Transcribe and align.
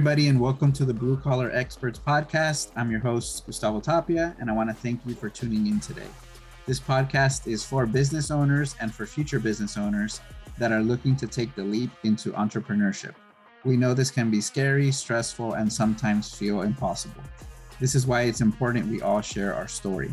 everybody, 0.00 0.28
and 0.28 0.40
welcome 0.40 0.72
to 0.72 0.86
the 0.86 0.94
Blue 0.94 1.14
Collar 1.14 1.50
Experts 1.52 1.98
podcast. 1.98 2.70
I'm 2.74 2.90
your 2.90 3.00
host, 3.00 3.44
Gustavo 3.44 3.80
Tapia, 3.80 4.34
and 4.40 4.48
I 4.48 4.54
want 4.54 4.70
to 4.70 4.74
thank 4.74 4.98
you 5.04 5.14
for 5.14 5.28
tuning 5.28 5.66
in 5.66 5.78
today. 5.78 6.06
This 6.64 6.80
podcast 6.80 7.46
is 7.46 7.62
for 7.62 7.84
business 7.84 8.30
owners 8.30 8.74
and 8.80 8.94
for 8.94 9.04
future 9.04 9.38
business 9.38 9.76
owners 9.76 10.22
that 10.56 10.72
are 10.72 10.80
looking 10.80 11.16
to 11.16 11.26
take 11.26 11.54
the 11.54 11.62
leap 11.62 11.90
into 12.02 12.32
entrepreneurship. 12.32 13.12
We 13.66 13.76
know 13.76 13.92
this 13.92 14.10
can 14.10 14.30
be 14.30 14.40
scary, 14.40 14.90
stressful, 14.90 15.52
and 15.52 15.70
sometimes 15.70 16.34
feel 16.34 16.62
impossible. 16.62 17.22
This 17.78 17.94
is 17.94 18.06
why 18.06 18.22
it's 18.22 18.40
important 18.40 18.88
we 18.88 19.02
all 19.02 19.20
share 19.20 19.54
our 19.54 19.68
story. 19.68 20.10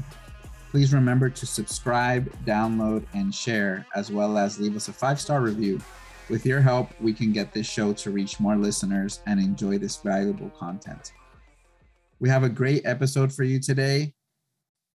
Please 0.70 0.94
remember 0.94 1.30
to 1.30 1.46
subscribe, 1.46 2.30
download, 2.44 3.06
and 3.14 3.34
share, 3.34 3.86
as 3.96 4.12
well 4.12 4.38
as 4.38 4.60
leave 4.60 4.76
us 4.76 4.90
a 4.90 4.94
five 4.94 5.22
star 5.22 5.40
review. 5.40 5.80
With 6.30 6.46
your 6.46 6.60
help, 6.60 6.90
we 7.00 7.14
can 7.14 7.32
get 7.32 7.54
this 7.54 7.68
show 7.68 7.94
to 7.94 8.12
reach 8.12 8.42
more 8.42 8.58
listeners 8.58 9.22
and 9.26 9.40
enjoy 9.40 9.78
this 9.78 9.96
valuable 9.96 10.50
content. 10.50 11.14
We 12.20 12.28
have 12.28 12.44
a 12.44 12.50
great 12.50 12.86
episode 12.86 13.32
for 13.32 13.44
you 13.44 13.62
today. 13.62 14.14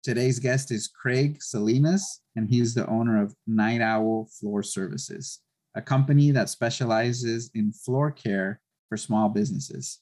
Today's 0.04 0.40
guest 0.40 0.72
is 0.72 0.90
Kraig 0.90 1.42
Salinas, 1.42 2.22
and 2.36 2.50
he's 2.50 2.74
the 2.74 2.86
owner 2.88 3.24
of 3.24 3.34
Night 3.48 3.80
Owl 3.80 4.28
Floor 4.42 4.62
Services, 4.62 5.40
a 5.74 5.82
company 5.82 6.32
that 6.32 6.50
specializes 6.50 7.50
in 7.56 7.72
floor 7.72 8.12
care 8.12 8.60
for 8.90 8.98
small 8.98 9.30
businesses. 9.30 10.02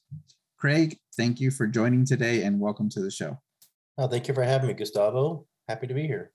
Kraig, 0.58 0.98
thank 1.16 1.38
you 1.38 1.52
for 1.52 1.68
joining 1.68 2.04
today 2.04 2.42
and 2.42 2.58
welcome 2.58 2.88
to 2.88 3.00
the 3.00 3.10
show. 3.10 3.38
Oh, 3.96 4.08
thank 4.08 4.26
you 4.26 4.34
for 4.34 4.42
having 4.42 4.66
me, 4.66 4.74
Gustavo. 4.74 5.46
Happy 5.68 5.86
to 5.86 5.94
be 5.94 6.08
here. 6.08 6.32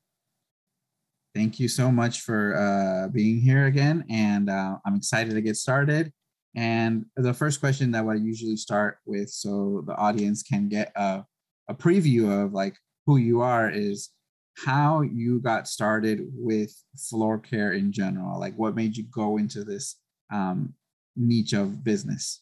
Thank 1.35 1.59
you 1.59 1.67
so 1.67 1.91
much 1.91 2.21
for 2.21 2.55
uh, 2.55 3.09
being 3.09 3.41
here 3.41 3.65
again. 3.65 4.05
And 4.09 4.49
uh, 4.49 4.77
I'm 4.85 4.95
excited 4.95 5.33
to 5.33 5.41
get 5.41 5.57
started. 5.57 6.13
And 6.55 7.05
the 7.17 7.33
first 7.33 7.59
question 7.59 7.91
that 7.91 8.05
I 8.07 8.13
usually 8.15 8.55
start 8.55 8.99
with, 9.05 9.29
so 9.29 9.83
the 9.85 9.95
audience 9.95 10.41
can 10.41 10.69
get 10.69 10.93
a, 10.95 11.25
a 11.67 11.75
preview 11.75 12.45
of 12.45 12.53
like 12.53 12.77
who 13.05 13.17
you 13.17 13.41
are, 13.41 13.69
is 13.69 14.11
how 14.55 15.01
you 15.01 15.41
got 15.41 15.67
started 15.67 16.21
with 16.33 16.73
floor 16.97 17.37
care 17.37 17.73
in 17.73 17.91
general. 17.91 18.39
Like, 18.39 18.55
what 18.55 18.75
made 18.75 18.95
you 18.95 19.03
go 19.03 19.35
into 19.35 19.65
this 19.65 19.97
um, 20.31 20.73
niche 21.17 21.51
of 21.51 21.83
business? 21.83 22.41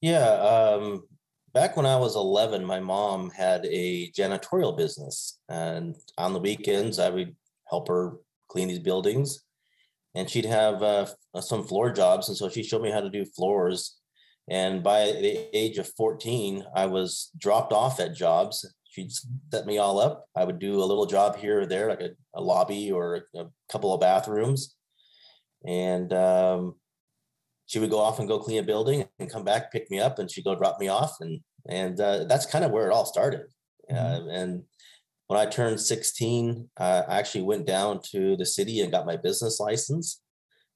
Yeah, 0.00 0.28
um, 0.28 1.02
back 1.52 1.76
when 1.76 1.86
I 1.86 1.96
was 1.96 2.14
11, 2.14 2.64
my 2.64 2.78
mom 2.78 3.30
had 3.30 3.66
a 3.66 4.10
janitorial 4.12 4.76
business, 4.76 5.40
and 5.48 5.96
on 6.16 6.32
the 6.32 6.38
weekends, 6.38 7.00
I 7.00 7.10
would 7.10 7.34
help 7.70 7.88
her 7.88 8.14
clean 8.48 8.68
these 8.68 8.78
buildings. 8.78 9.44
And 10.14 10.28
she'd 10.28 10.44
have 10.44 10.82
uh, 10.82 11.06
some 11.40 11.64
floor 11.64 11.92
jobs. 11.92 12.28
And 12.28 12.36
so 12.36 12.48
she 12.48 12.62
showed 12.64 12.82
me 12.82 12.90
how 12.90 13.00
to 13.00 13.10
do 13.10 13.24
floors. 13.24 13.98
And 14.48 14.82
by 14.82 15.04
the 15.04 15.56
age 15.56 15.78
of 15.78 15.92
14, 15.96 16.64
I 16.74 16.86
was 16.86 17.30
dropped 17.38 17.72
off 17.72 18.00
at 18.00 18.16
jobs. 18.16 18.68
She'd 18.90 19.12
set 19.52 19.66
me 19.66 19.78
all 19.78 20.00
up. 20.00 20.26
I 20.34 20.44
would 20.44 20.58
do 20.58 20.82
a 20.82 20.84
little 20.84 21.06
job 21.06 21.36
here 21.36 21.60
or 21.60 21.66
there, 21.66 21.88
like 21.88 22.00
a, 22.00 22.10
a 22.34 22.42
lobby 22.42 22.90
or 22.90 23.26
a 23.36 23.46
couple 23.70 23.94
of 23.94 24.00
bathrooms. 24.00 24.74
And 25.64 26.12
um, 26.12 26.74
she 27.66 27.78
would 27.78 27.90
go 27.90 28.00
off 28.00 28.18
and 28.18 28.26
go 28.26 28.40
clean 28.40 28.58
a 28.58 28.64
building 28.64 29.04
and 29.20 29.30
come 29.30 29.44
back, 29.44 29.70
pick 29.70 29.88
me 29.92 30.00
up, 30.00 30.18
and 30.18 30.28
she'd 30.28 30.44
go 30.44 30.56
drop 30.56 30.80
me 30.80 30.88
off. 30.88 31.18
And 31.20 31.40
and 31.68 32.00
uh, 32.00 32.24
that's 32.24 32.46
kind 32.46 32.64
of 32.64 32.72
where 32.72 32.88
it 32.88 32.92
all 32.92 33.06
started. 33.06 33.42
Mm-hmm. 33.90 34.28
Uh, 34.28 34.32
and 34.32 34.62
when 35.30 35.38
I 35.38 35.46
turned 35.46 35.78
16, 35.78 36.70
I 36.76 37.04
actually 37.08 37.42
went 37.42 37.64
down 37.64 38.00
to 38.10 38.36
the 38.36 38.44
city 38.44 38.80
and 38.80 38.90
got 38.90 39.06
my 39.06 39.16
business 39.16 39.60
license. 39.60 40.20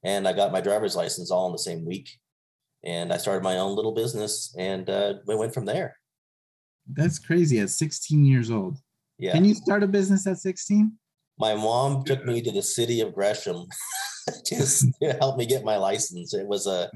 And 0.04 0.28
I 0.28 0.32
got 0.32 0.52
my 0.52 0.60
driver's 0.60 0.94
license 0.94 1.32
all 1.32 1.46
in 1.46 1.52
the 1.52 1.58
same 1.58 1.84
week. 1.84 2.08
And 2.84 3.12
I 3.12 3.16
started 3.16 3.42
my 3.42 3.58
own 3.58 3.74
little 3.74 3.90
business 3.90 4.54
and 4.56 4.88
uh, 4.88 5.14
we 5.26 5.34
went 5.34 5.54
from 5.54 5.64
there. 5.64 5.96
That's 6.86 7.18
crazy 7.18 7.58
at 7.58 7.70
16 7.70 8.24
years 8.24 8.48
old. 8.48 8.78
Yeah. 9.18 9.32
Can 9.32 9.44
you 9.44 9.54
start 9.54 9.82
a 9.82 9.88
business 9.88 10.24
at 10.28 10.38
16? 10.38 10.92
My 11.36 11.56
mom 11.56 12.04
took 12.04 12.24
me 12.24 12.40
to 12.40 12.52
the 12.52 12.62
city 12.62 13.00
of 13.00 13.12
Gresham 13.12 13.66
just 14.46 14.86
to 15.02 15.14
help 15.14 15.36
me 15.36 15.46
get 15.46 15.64
my 15.64 15.78
license. 15.78 16.32
It 16.32 16.46
was 16.46 16.68
a, 16.68 16.88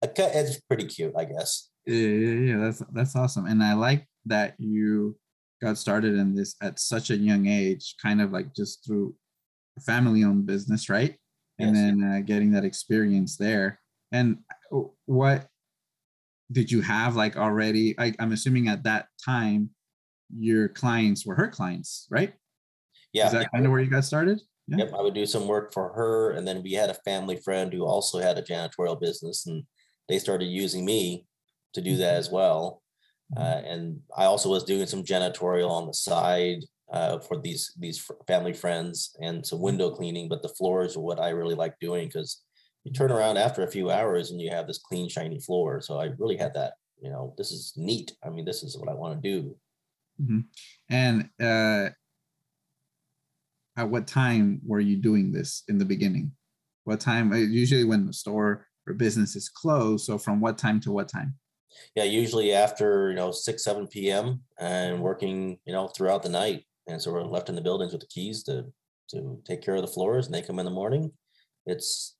a 0.00 0.08
cut, 0.08 0.34
it's 0.34 0.58
pretty 0.62 0.86
cute, 0.86 1.12
I 1.14 1.26
guess. 1.26 1.68
Yeah, 1.84 1.94
yeah, 1.94 2.54
yeah. 2.54 2.56
That's 2.56 2.82
that's 2.94 3.16
awesome. 3.16 3.44
And 3.44 3.62
I 3.62 3.74
like 3.74 4.06
that 4.24 4.54
you 4.58 5.18
got 5.62 5.78
started 5.78 6.14
in 6.14 6.34
this 6.34 6.56
at 6.62 6.80
such 6.80 7.10
a 7.10 7.16
young 7.16 7.46
age, 7.46 7.94
kind 8.02 8.20
of 8.20 8.32
like 8.32 8.54
just 8.54 8.84
through 8.84 9.14
family 9.80 10.24
owned 10.24 10.46
business, 10.46 10.88
right? 10.88 11.16
And 11.58 11.74
yes. 11.74 11.84
then 11.84 12.02
uh, 12.02 12.20
getting 12.24 12.52
that 12.52 12.64
experience 12.64 13.36
there. 13.36 13.80
And 14.12 14.38
uh, 14.74 14.82
what 15.06 15.46
did 16.50 16.70
you 16.70 16.80
have 16.80 17.16
like 17.16 17.36
already? 17.36 17.94
I, 17.98 18.14
I'm 18.18 18.32
assuming 18.32 18.68
at 18.68 18.84
that 18.84 19.06
time, 19.24 19.70
your 20.36 20.68
clients 20.68 21.26
were 21.26 21.34
her 21.34 21.48
clients, 21.48 22.06
right? 22.10 22.32
Yeah. 23.12 23.26
Is 23.26 23.32
that 23.32 23.52
kind 23.52 23.66
of 23.66 23.72
where 23.72 23.80
you 23.80 23.90
got 23.90 24.04
started? 24.04 24.40
Yeah. 24.68 24.78
Yep. 24.78 24.94
I 24.94 25.02
would 25.02 25.14
do 25.14 25.26
some 25.26 25.48
work 25.48 25.72
for 25.72 25.92
her. 25.92 26.32
And 26.32 26.46
then 26.46 26.62
we 26.62 26.72
had 26.72 26.90
a 26.90 26.94
family 26.94 27.36
friend 27.36 27.72
who 27.72 27.84
also 27.84 28.18
had 28.20 28.38
a 28.38 28.42
janitorial 28.42 29.00
business, 29.00 29.46
and 29.46 29.64
they 30.08 30.18
started 30.18 30.46
using 30.46 30.84
me 30.84 31.26
to 31.74 31.80
do 31.80 31.96
that 31.96 32.12
mm-hmm. 32.12 32.18
as 32.18 32.30
well. 32.30 32.79
Uh, 33.36 33.40
mm-hmm. 33.40 33.66
and 33.66 34.00
I 34.16 34.24
also 34.24 34.48
was 34.48 34.64
doing 34.64 34.86
some 34.86 35.04
janitorial 35.04 35.70
on 35.70 35.86
the 35.86 35.94
side 35.94 36.64
uh, 36.92 37.20
for 37.20 37.40
these 37.40 37.72
these 37.78 38.04
family 38.26 38.52
friends 38.52 39.16
and 39.20 39.46
some 39.46 39.60
window 39.60 39.90
cleaning. 39.90 40.28
But 40.28 40.42
the 40.42 40.48
floors 40.48 40.96
are 40.96 41.00
what 41.00 41.20
I 41.20 41.30
really 41.30 41.54
like 41.54 41.78
doing 41.80 42.08
because 42.08 42.42
you 42.84 42.92
turn 42.92 43.12
around 43.12 43.36
after 43.36 43.62
a 43.62 43.70
few 43.70 43.90
hours 43.90 44.30
and 44.30 44.40
you 44.40 44.50
have 44.50 44.66
this 44.66 44.78
clean, 44.78 45.08
shiny 45.08 45.38
floor. 45.38 45.80
So 45.80 46.00
I 46.00 46.10
really 46.18 46.36
had 46.36 46.54
that. 46.54 46.74
You 47.02 47.10
know, 47.10 47.34
this 47.38 47.50
is 47.50 47.72
neat. 47.76 48.12
I 48.24 48.30
mean, 48.30 48.44
this 48.44 48.62
is 48.62 48.76
what 48.76 48.88
I 48.88 48.94
want 48.94 49.22
to 49.22 49.30
do. 49.30 49.56
Mm-hmm. 50.20 50.40
And 50.90 51.30
uh, 51.40 51.90
at 53.76 53.88
what 53.88 54.06
time 54.06 54.60
were 54.66 54.80
you 54.80 54.96
doing 54.96 55.32
this 55.32 55.62
in 55.68 55.78
the 55.78 55.84
beginning? 55.84 56.32
What 56.84 57.00
time? 57.00 57.32
Uh, 57.32 57.36
usually 57.36 57.84
when 57.84 58.06
the 58.06 58.12
store 58.12 58.66
or 58.86 58.94
business 58.94 59.36
is 59.36 59.48
closed. 59.48 60.04
So 60.04 60.18
from 60.18 60.40
what 60.40 60.58
time 60.58 60.80
to 60.80 60.92
what 60.92 61.08
time? 61.08 61.34
Yeah, 61.94 62.04
usually 62.04 62.52
after 62.52 63.10
you 63.10 63.16
know 63.16 63.30
six 63.30 63.64
seven 63.64 63.86
p.m. 63.86 64.40
and 64.58 65.00
working 65.00 65.58
you 65.64 65.72
know 65.72 65.88
throughout 65.88 66.22
the 66.22 66.28
night, 66.28 66.64
and 66.86 67.00
so 67.00 67.12
we're 67.12 67.22
left 67.22 67.48
in 67.48 67.54
the 67.54 67.60
buildings 67.60 67.92
with 67.92 68.00
the 68.00 68.06
keys 68.08 68.42
to 68.44 68.66
to 69.10 69.40
take 69.44 69.62
care 69.62 69.74
of 69.74 69.82
the 69.82 69.88
floors, 69.88 70.26
and 70.26 70.34
they 70.34 70.42
come 70.42 70.58
in 70.58 70.64
the 70.64 70.70
morning. 70.70 71.12
It's 71.66 72.16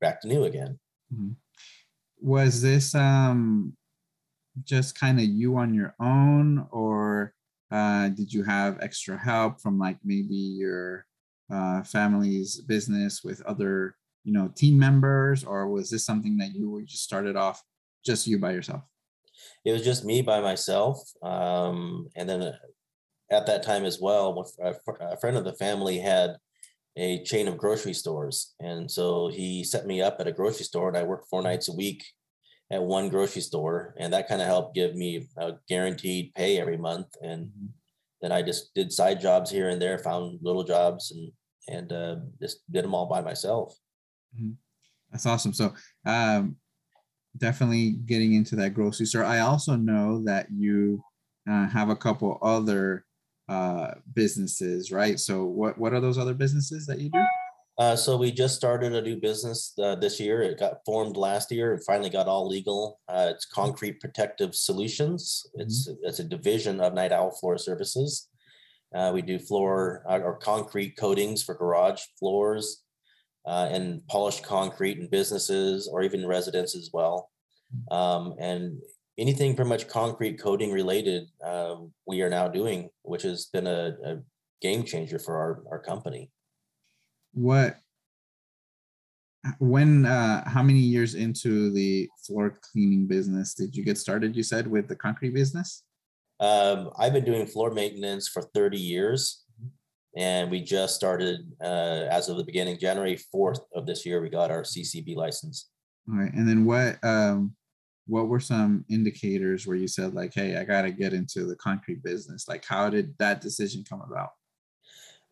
back 0.00 0.20
to 0.22 0.28
new 0.28 0.44
again. 0.44 0.78
Mm-hmm. 1.12 1.32
Was 2.20 2.62
this 2.62 2.94
um 2.94 3.76
just 4.62 4.98
kind 4.98 5.18
of 5.18 5.24
you 5.24 5.56
on 5.56 5.74
your 5.74 5.94
own, 6.00 6.66
or 6.70 7.34
uh, 7.70 8.08
did 8.08 8.32
you 8.32 8.44
have 8.44 8.78
extra 8.80 9.18
help 9.18 9.60
from 9.60 9.78
like 9.78 9.98
maybe 10.04 10.34
your 10.34 11.06
uh, 11.52 11.82
family's 11.82 12.60
business 12.60 13.24
with 13.24 13.42
other 13.42 13.96
you 14.24 14.32
know 14.32 14.48
team 14.54 14.78
members, 14.78 15.44
or 15.44 15.68
was 15.68 15.90
this 15.90 16.04
something 16.04 16.36
that 16.38 16.54
you 16.54 16.82
just 16.86 17.04
started 17.04 17.36
off 17.36 17.62
just 18.04 18.26
you 18.26 18.38
by 18.38 18.52
yourself? 18.52 18.82
It 19.64 19.72
was 19.72 19.82
just 19.82 20.04
me 20.04 20.22
by 20.22 20.40
myself. 20.40 21.00
Um, 21.22 22.08
and 22.16 22.28
then 22.28 22.42
uh, 22.42 22.52
at 23.30 23.46
that 23.46 23.62
time 23.62 23.84
as 23.84 24.00
well, 24.00 24.46
a 24.60 25.16
friend 25.16 25.36
of 25.36 25.44
the 25.44 25.54
family 25.54 25.98
had 25.98 26.36
a 26.96 27.22
chain 27.24 27.48
of 27.48 27.58
grocery 27.58 27.94
stores. 27.94 28.54
And 28.60 28.90
so 28.90 29.28
he 29.28 29.64
set 29.64 29.86
me 29.86 30.00
up 30.00 30.16
at 30.20 30.28
a 30.28 30.32
grocery 30.32 30.64
store 30.64 30.88
and 30.88 30.96
I 30.96 31.02
worked 31.02 31.28
four 31.28 31.42
nights 31.42 31.68
a 31.68 31.74
week 31.74 32.04
at 32.70 32.82
one 32.82 33.08
grocery 33.08 33.42
store. 33.42 33.94
And 33.98 34.12
that 34.12 34.28
kind 34.28 34.40
of 34.40 34.46
helped 34.46 34.74
give 34.74 34.94
me 34.94 35.26
a 35.36 35.54
guaranteed 35.68 36.34
pay 36.34 36.60
every 36.60 36.76
month. 36.76 37.08
And 37.22 37.46
mm-hmm. 37.46 37.66
then 38.22 38.32
I 38.32 38.42
just 38.42 38.72
did 38.74 38.92
side 38.92 39.20
jobs 39.20 39.50
here 39.50 39.70
and 39.70 39.80
there, 39.80 39.98
found 39.98 40.38
little 40.42 40.64
jobs 40.64 41.10
and, 41.10 41.32
and 41.68 41.92
uh, 41.92 42.16
just 42.40 42.60
did 42.70 42.84
them 42.84 42.94
all 42.94 43.06
by 43.06 43.20
myself. 43.20 43.76
Mm-hmm. 44.36 44.52
That's 45.10 45.26
awesome. 45.26 45.52
So, 45.52 45.74
um, 46.04 46.56
definitely 47.38 47.92
getting 48.06 48.34
into 48.34 48.56
that 48.56 48.74
grocery 48.74 49.06
store. 49.06 49.24
I 49.24 49.40
also 49.40 49.76
know 49.76 50.22
that 50.24 50.46
you 50.50 51.02
uh, 51.48 51.68
have 51.68 51.90
a 51.90 51.96
couple 51.96 52.38
other 52.42 53.04
uh, 53.48 53.92
businesses, 54.14 54.90
right? 54.90 55.18
So 55.20 55.44
what 55.44 55.78
what 55.78 55.92
are 55.92 56.00
those 56.00 56.18
other 56.18 56.34
businesses 56.34 56.86
that 56.86 57.00
you 57.00 57.10
do? 57.10 57.24
Uh, 57.76 57.96
so 57.96 58.16
we 58.16 58.30
just 58.30 58.54
started 58.54 58.94
a 58.94 59.02
new 59.02 59.16
business 59.16 59.72
uh, 59.82 59.96
this 59.96 60.20
year. 60.20 60.42
It 60.42 60.60
got 60.60 60.84
formed 60.86 61.16
last 61.16 61.50
year 61.50 61.74
and 61.74 61.84
finally 61.84 62.08
got 62.08 62.28
all 62.28 62.46
legal. 62.46 63.00
Uh, 63.08 63.32
it's 63.34 63.46
Concrete 63.46 64.00
Protective 64.00 64.54
Solutions. 64.54 65.44
It's 65.54 65.88
mm-hmm. 65.88 65.98
it's 66.04 66.20
a 66.20 66.24
division 66.24 66.80
of 66.80 66.94
Night 66.94 67.12
Owl 67.12 67.32
Floor 67.32 67.58
Services. 67.58 68.28
Uh, 68.94 69.10
we 69.12 69.22
do 69.22 69.40
floor 69.40 70.04
uh, 70.08 70.20
or 70.20 70.36
concrete 70.38 70.96
coatings 70.96 71.42
for 71.42 71.56
garage 71.56 72.00
floors, 72.16 72.83
uh, 73.46 73.68
and 73.70 74.06
polished 74.06 74.42
concrete 74.42 74.98
in 74.98 75.08
businesses 75.08 75.88
or 75.88 76.02
even 76.02 76.26
residents 76.26 76.74
as 76.74 76.90
well. 76.92 77.30
Um, 77.90 78.34
and 78.38 78.78
anything 79.18 79.54
pretty 79.54 79.68
much 79.68 79.88
concrete 79.88 80.40
coating 80.40 80.72
related, 80.72 81.28
um, 81.44 81.92
we 82.06 82.22
are 82.22 82.30
now 82.30 82.48
doing, 82.48 82.88
which 83.02 83.22
has 83.22 83.46
been 83.46 83.66
a, 83.66 83.96
a 84.04 84.16
game 84.60 84.84
changer 84.84 85.18
for 85.18 85.36
our, 85.36 85.62
our 85.70 85.78
company. 85.78 86.30
What, 87.32 87.78
when 89.58 90.06
uh 90.06 90.48
how 90.48 90.62
many 90.62 90.78
years 90.78 91.14
into 91.14 91.70
the 91.72 92.08
floor 92.26 92.58
cleaning 92.62 93.06
business 93.06 93.52
did 93.54 93.76
you 93.76 93.84
get 93.84 93.98
started 93.98 94.34
you 94.34 94.42
said 94.42 94.66
with 94.66 94.88
the 94.88 94.96
concrete 94.96 95.34
business 95.34 95.82
um, 96.40 96.90
i've 96.98 97.12
been 97.12 97.24
doing 97.24 97.46
floor 97.46 97.70
maintenance 97.70 98.26
for 98.26 98.42
30 98.54 98.78
years 98.78 99.43
and 100.16 100.50
we 100.50 100.60
just 100.60 100.94
started 100.94 101.40
uh, 101.62 102.06
as 102.10 102.28
of 102.28 102.36
the 102.36 102.44
beginning 102.44 102.78
january 102.78 103.18
4th 103.34 103.60
of 103.74 103.86
this 103.86 104.04
year 104.04 104.20
we 104.20 104.28
got 104.28 104.50
our 104.50 104.62
ccb 104.62 105.16
license 105.16 105.70
all 106.08 106.18
right 106.18 106.32
and 106.32 106.48
then 106.48 106.64
what 106.64 107.02
um 107.02 107.54
what 108.06 108.28
were 108.28 108.40
some 108.40 108.84
indicators 108.90 109.66
where 109.66 109.76
you 109.76 109.88
said 109.88 110.14
like 110.14 110.32
hey 110.34 110.56
i 110.56 110.64
got 110.64 110.82
to 110.82 110.90
get 110.90 111.12
into 111.12 111.44
the 111.44 111.56
concrete 111.56 112.02
business 112.02 112.48
like 112.48 112.64
how 112.64 112.90
did 112.90 113.14
that 113.18 113.40
decision 113.40 113.84
come 113.88 114.02
about 114.02 114.30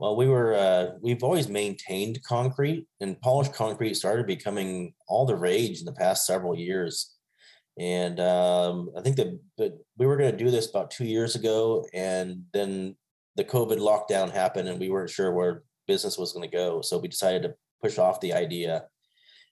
well, 0.03 0.17
we 0.17 0.27
were 0.27 0.55
uh, 0.55 0.87
we've 1.01 1.23
always 1.23 1.49
maintained 1.49 2.25
concrete, 2.25 2.89
and 3.01 3.21
polished 3.21 3.53
concrete 3.53 3.95
started 3.95 4.27
becoming 4.27 4.95
all 5.07 5.27
the 5.27 5.37
rage 5.37 5.79
in 5.79 5.85
the 5.85 5.93
past 5.93 6.27
several 6.27 6.59
years. 6.59 7.15
And 7.79 8.19
um, 8.19 8.91
I 8.99 9.01
think 9.01 9.15
that, 9.15 9.39
but 9.57 9.79
we 9.97 10.07
were 10.07 10.17
going 10.17 10.33
to 10.33 10.45
do 10.45 10.51
this 10.51 10.69
about 10.69 10.91
two 10.91 11.05
years 11.05 11.37
ago, 11.37 11.87
and 11.95 12.43
then 12.53 12.97
the 13.37 13.45
COVID 13.45 13.79
lockdown 13.79 14.31
happened, 14.31 14.69
and 14.69 14.79
we 14.79 14.91
weren't 14.91 15.11
sure 15.11 15.33
where 15.33 15.63
business 15.87 16.19
was 16.19 16.33
going 16.33 16.49
to 16.49 16.57
go. 16.57 16.81
So 16.81 16.99
we 16.99 17.09
decided 17.09 17.43
to 17.43 17.55
push 17.83 17.99
off 17.99 18.21
the 18.21 18.33
idea. 18.33 18.85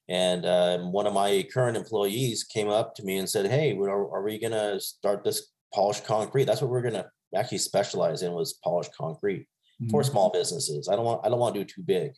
And 0.08 0.44
um, 0.44 0.92
one 0.92 1.06
of 1.06 1.14
my 1.14 1.46
current 1.52 1.76
employees 1.76 2.44
came 2.44 2.68
up 2.68 2.94
to 2.96 3.04
me 3.04 3.18
and 3.18 3.28
said, 3.28 3.46
"Hey, 3.46 3.76
are, 3.76 4.14
are 4.14 4.22
we 4.22 4.38
going 4.38 4.52
to 4.52 4.80
start 4.80 5.24
this 5.24 5.48
polished 5.72 6.04
concrete? 6.04 6.44
That's 6.44 6.60
what 6.60 6.70
we're 6.70 6.82
going 6.82 6.94
to 6.94 7.06
actually 7.34 7.58
specialize 7.58 8.22
in 8.22 8.32
was 8.32 8.58
polished 8.64 8.92
concrete." 8.96 9.46
for 9.88 10.02
mm-hmm. 10.02 10.10
small 10.10 10.30
businesses. 10.30 10.88
I 10.88 10.96
don't 10.96 11.04
want 11.04 11.20
I 11.24 11.28
don't 11.28 11.38
want 11.38 11.54
to 11.54 11.60
do 11.60 11.64
too 11.64 11.82
big. 11.82 12.12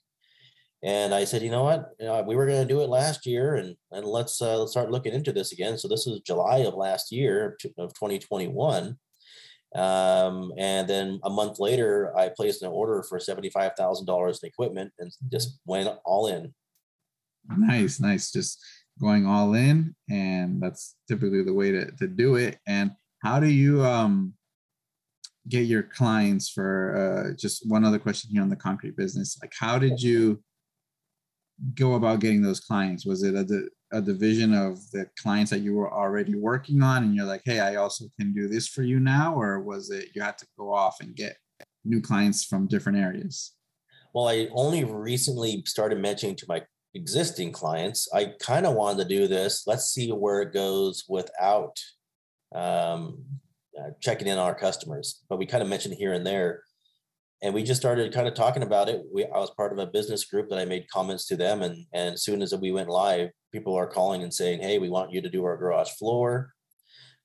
And 0.85 1.15
I 1.15 1.23
said, 1.25 1.43
you 1.43 1.51
know 1.51 1.63
what, 1.63 1.91
you 2.01 2.07
know, 2.07 2.23
we 2.23 2.35
were 2.35 2.47
going 2.47 2.67
to 2.67 2.75
do 2.75 2.81
it 2.81 2.89
last 2.89 3.25
year, 3.25 3.55
and 3.55 3.77
and 3.93 4.05
let's 4.05 4.43
uh, 4.43 4.59
let's 4.59 4.73
start 4.73 4.91
looking 4.91 5.13
into 5.13 5.33
this 5.33 5.53
again. 5.53 5.79
So 5.79 5.87
this 5.87 6.07
was 6.07 6.21
July 6.21 6.59
of 6.59 6.75
last 6.75 7.13
year 7.13 7.57
of 7.79 7.93
2021. 7.95 8.99
Um, 9.75 10.53
and 10.59 10.89
then 10.89 11.21
a 11.25 11.31
month 11.31 11.59
later, 11.59 12.17
I 12.17 12.29
placed 12.29 12.63
an 12.63 12.71
order 12.71 13.03
for 13.09 13.19
seventy-five 13.19 13.73
thousand 13.77 14.07
dollars 14.07 14.41
in 14.43 14.49
equipment 14.49 14.93
and 14.99 15.11
just 15.31 15.61
went 15.67 15.89
all 16.05 16.29
in. 16.29 16.53
Nice, 17.49 17.99
nice. 17.99 18.31
Just 18.31 18.63
going 19.01 19.27
all 19.27 19.55
in, 19.55 19.95
and 20.11 20.63
that's 20.63 20.97
typically 21.09 21.43
the 21.43 21.55
way 21.55 21.73
to 21.73 21.91
to 21.93 22.07
do 22.07 22.37
it. 22.37 22.59
And 22.67 22.93
how 23.23 23.41
do 23.41 23.47
you 23.47 23.85
um 23.85 24.35
get 25.49 25.67
your 25.67 25.83
clients 25.83 26.49
for 26.49 26.97
uh, 26.97 27.37
just 27.37 27.69
one 27.69 27.85
other 27.85 27.99
question 27.99 28.31
here 28.31 28.43
on 28.43 28.49
the 28.49 28.57
concrete 28.57 28.97
business 28.97 29.39
like 29.43 29.53
how 29.59 29.79
did 29.79 30.01
you 30.01 30.41
go 31.75 31.95
about 31.95 32.21
getting 32.21 32.43
those 32.43 32.61
clients 32.61 33.05
was 33.05 33.23
it 33.23 33.35
a, 33.35 33.69
a 33.93 34.01
division 34.01 34.55
of 34.55 34.79
the 34.91 35.07
clients 35.19 35.51
that 35.51 35.61
you 35.61 35.75
were 35.75 35.93
already 35.93 36.35
working 36.35 36.83
on 36.83 37.05
and 37.05 37.15
you're 37.15 37.27
like 37.27 37.43
hey 37.45 37.61
i 37.61 37.77
also 37.77 38.07
can 38.19 38.33
do 38.33 38.49
this 38.49 38.69
for 38.69 38.83
you 38.83 38.99
now 38.99 39.35
or 39.35 39.61
was 39.61 39.91
it 39.91 40.09
you 40.15 40.23
had 40.23 40.39
to 40.39 40.47
go 40.59 40.73
off 40.73 41.01
and 41.01 41.15
get 41.15 41.37
new 41.85 42.01
clients 42.01 42.45
from 42.45 42.67
different 42.67 42.99
areas 42.99 43.53
well 44.15 44.29
i 44.29 44.49
only 44.53 44.85
recently 44.85 45.63
started 45.67 45.99
mentioning 45.99 46.37
to 46.37 46.47
my 46.49 46.63
existing 46.95 47.53
clients 47.53 48.09
i 48.15 48.33
kind 48.41 48.67
of 48.67 48.75
wanted 48.75 49.03
to 49.03 49.09
do 49.09 49.27
this 49.27 49.65
let's 49.67 49.87
see 49.87 50.11
where 50.11 50.43
it 50.43 50.53
goes 50.53 51.05
without 51.09 51.79
um, 52.55 53.25
uh, 53.79 53.91
checking 54.01 54.29
in 54.29 54.39
on 54.39 54.47
our 54.47 54.55
customers. 54.55 55.23
But 55.29 55.39
we 55.39 55.47
kind 55.47 55.63
of 55.63 55.69
mentioned 55.69 55.95
here 55.95 56.13
and 56.13 56.27
there, 56.27 56.63
and 57.43 57.53
we 57.53 57.63
just 57.63 57.81
started 57.81 58.13
kind 58.15 58.29
of 58.29 58.35
talking 58.35 58.63
about 58.63 58.89
it. 58.89 59.03
We 59.13 59.25
I 59.25 59.39
was 59.39 59.51
part 59.51 59.73
of 59.73 59.79
a 59.79 59.87
business 59.87 60.25
group 60.25 60.49
that 60.49 60.59
I 60.59 60.65
made 60.65 60.89
comments 60.89 61.27
to 61.27 61.37
them, 61.37 61.63
and 61.63 61.87
and 61.93 62.15
as 62.15 62.23
soon 62.23 62.43
as 62.43 62.55
we 62.55 62.73
went 62.73 62.89
live, 62.89 63.31
people 63.53 63.75
are 63.75 63.87
calling 63.87 64.23
and 64.23 64.33
saying, 64.33 64.61
"Hey, 64.61 64.79
we 64.79 64.89
want 64.89 65.13
you 65.13 65.21
to 65.21 65.29
do 65.29 65.45
our 65.45 65.57
garage 65.57 65.91
floor." 65.99 66.53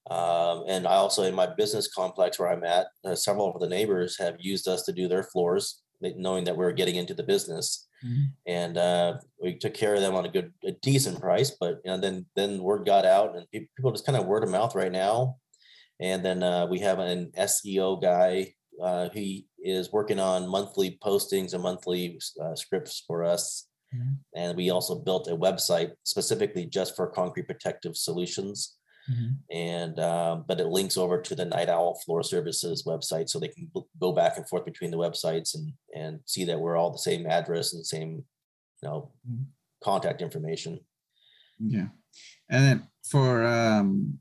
Um, 0.10 0.64
and 0.68 0.88
I 0.88 0.96
also 0.96 1.24
in 1.24 1.36
my 1.36 1.48
business 1.48 1.88
complex 1.88 2.40
where 2.40 2.50
I'm 2.50 2.64
at, 2.64 2.88
uh, 3.04 3.16
several 3.16 3.54
of 3.54 3.60
the 3.60 3.68
neighbors 3.68 4.18
have 4.20 4.38
used 4.40 4.68
us 4.68 4.84
to 4.84 4.94
do 4.94 5.08
their 5.08 5.24
floors, 5.24 5.82
knowing 6.02 6.46
that 6.46 6.56
we 6.56 6.64
are 6.66 6.72
getting 6.72 6.96
into 6.96 7.14
the 7.14 7.24
business. 7.24 7.88
Mm-hmm. 8.06 8.24
And 8.46 8.78
uh, 8.78 9.18
we 9.42 9.58
took 9.58 9.74
care 9.74 9.96
of 9.96 10.02
them 10.02 10.16
on 10.16 10.26
a 10.26 10.30
good, 10.30 10.54
a 10.64 10.72
decent 10.72 11.20
price. 11.20 11.52
But 11.60 11.82
you 11.84 11.92
know, 11.92 11.98
then 11.98 12.26
then 12.36 12.64
word 12.64 12.86
got 12.86 13.06
out, 13.06 13.36
and 13.36 13.46
people 13.52 13.92
just 13.92 14.06
kind 14.06 14.18
of 14.18 14.26
word 14.26 14.44
of 14.44 14.50
mouth 14.50 14.76
right 14.76 14.92
now 14.92 15.38
and 16.00 16.24
then 16.24 16.44
uh, 16.44 16.68
we 16.68 16.80
have 16.80 17.00
an 17.00 17.32
SEO 17.38 18.02
guy. 18.02 18.54
Uh, 18.82 19.10
he 19.14 19.48
is 19.68 19.92
working 19.92 20.20
on 20.20 20.48
monthly 20.48 20.98
postings 21.04 21.54
and 21.54 21.62
monthly 21.62 22.20
uh, 22.42 22.56
scripts 22.56 23.04
for 23.06 23.24
us. 23.24 23.68
Mm-hmm. 23.94 24.14
And 24.36 24.58
we 24.58 24.70
also 24.70 24.96
built 24.96 25.28
a 25.28 25.36
website 25.36 25.92
specifically 26.04 26.66
just 26.66 26.96
for 26.96 27.08
concrete 27.08 27.48
protective 27.48 27.96
solutions. 27.96 28.78
Mm-hmm. 29.10 29.32
And 29.52 30.00
um, 30.00 30.46
but 30.48 30.60
it 30.60 30.68
links 30.68 30.98
over 30.98 31.22
to 31.22 31.36
the 31.36 31.46
Night 31.46 31.70
Owl 31.70 32.00
Floor 32.06 32.24
Services 32.24 32.84
website, 32.86 33.30
so 33.30 33.40
they 33.40 33.48
can 33.48 33.72
go 34.02 34.12
back 34.12 34.36
and 34.36 34.48
forth 34.50 34.66
between 34.66 34.92
the 34.92 34.98
websites 34.98 35.56
and 35.56 35.72
and 35.96 36.20
see 36.26 36.44
that 36.44 36.60
we're 36.60 36.76
all 36.76 36.92
the 36.92 36.98
same 36.98 37.26
address 37.26 37.74
and 37.74 37.86
same, 37.86 38.26
you 38.82 38.90
know, 38.90 39.12
mm-hmm. 39.26 39.44
contact 39.82 40.22
information. 40.22 40.82
Yeah, 41.58 41.88
and 42.50 42.64
then 42.66 42.88
for 43.10 43.46
um, 43.48 44.20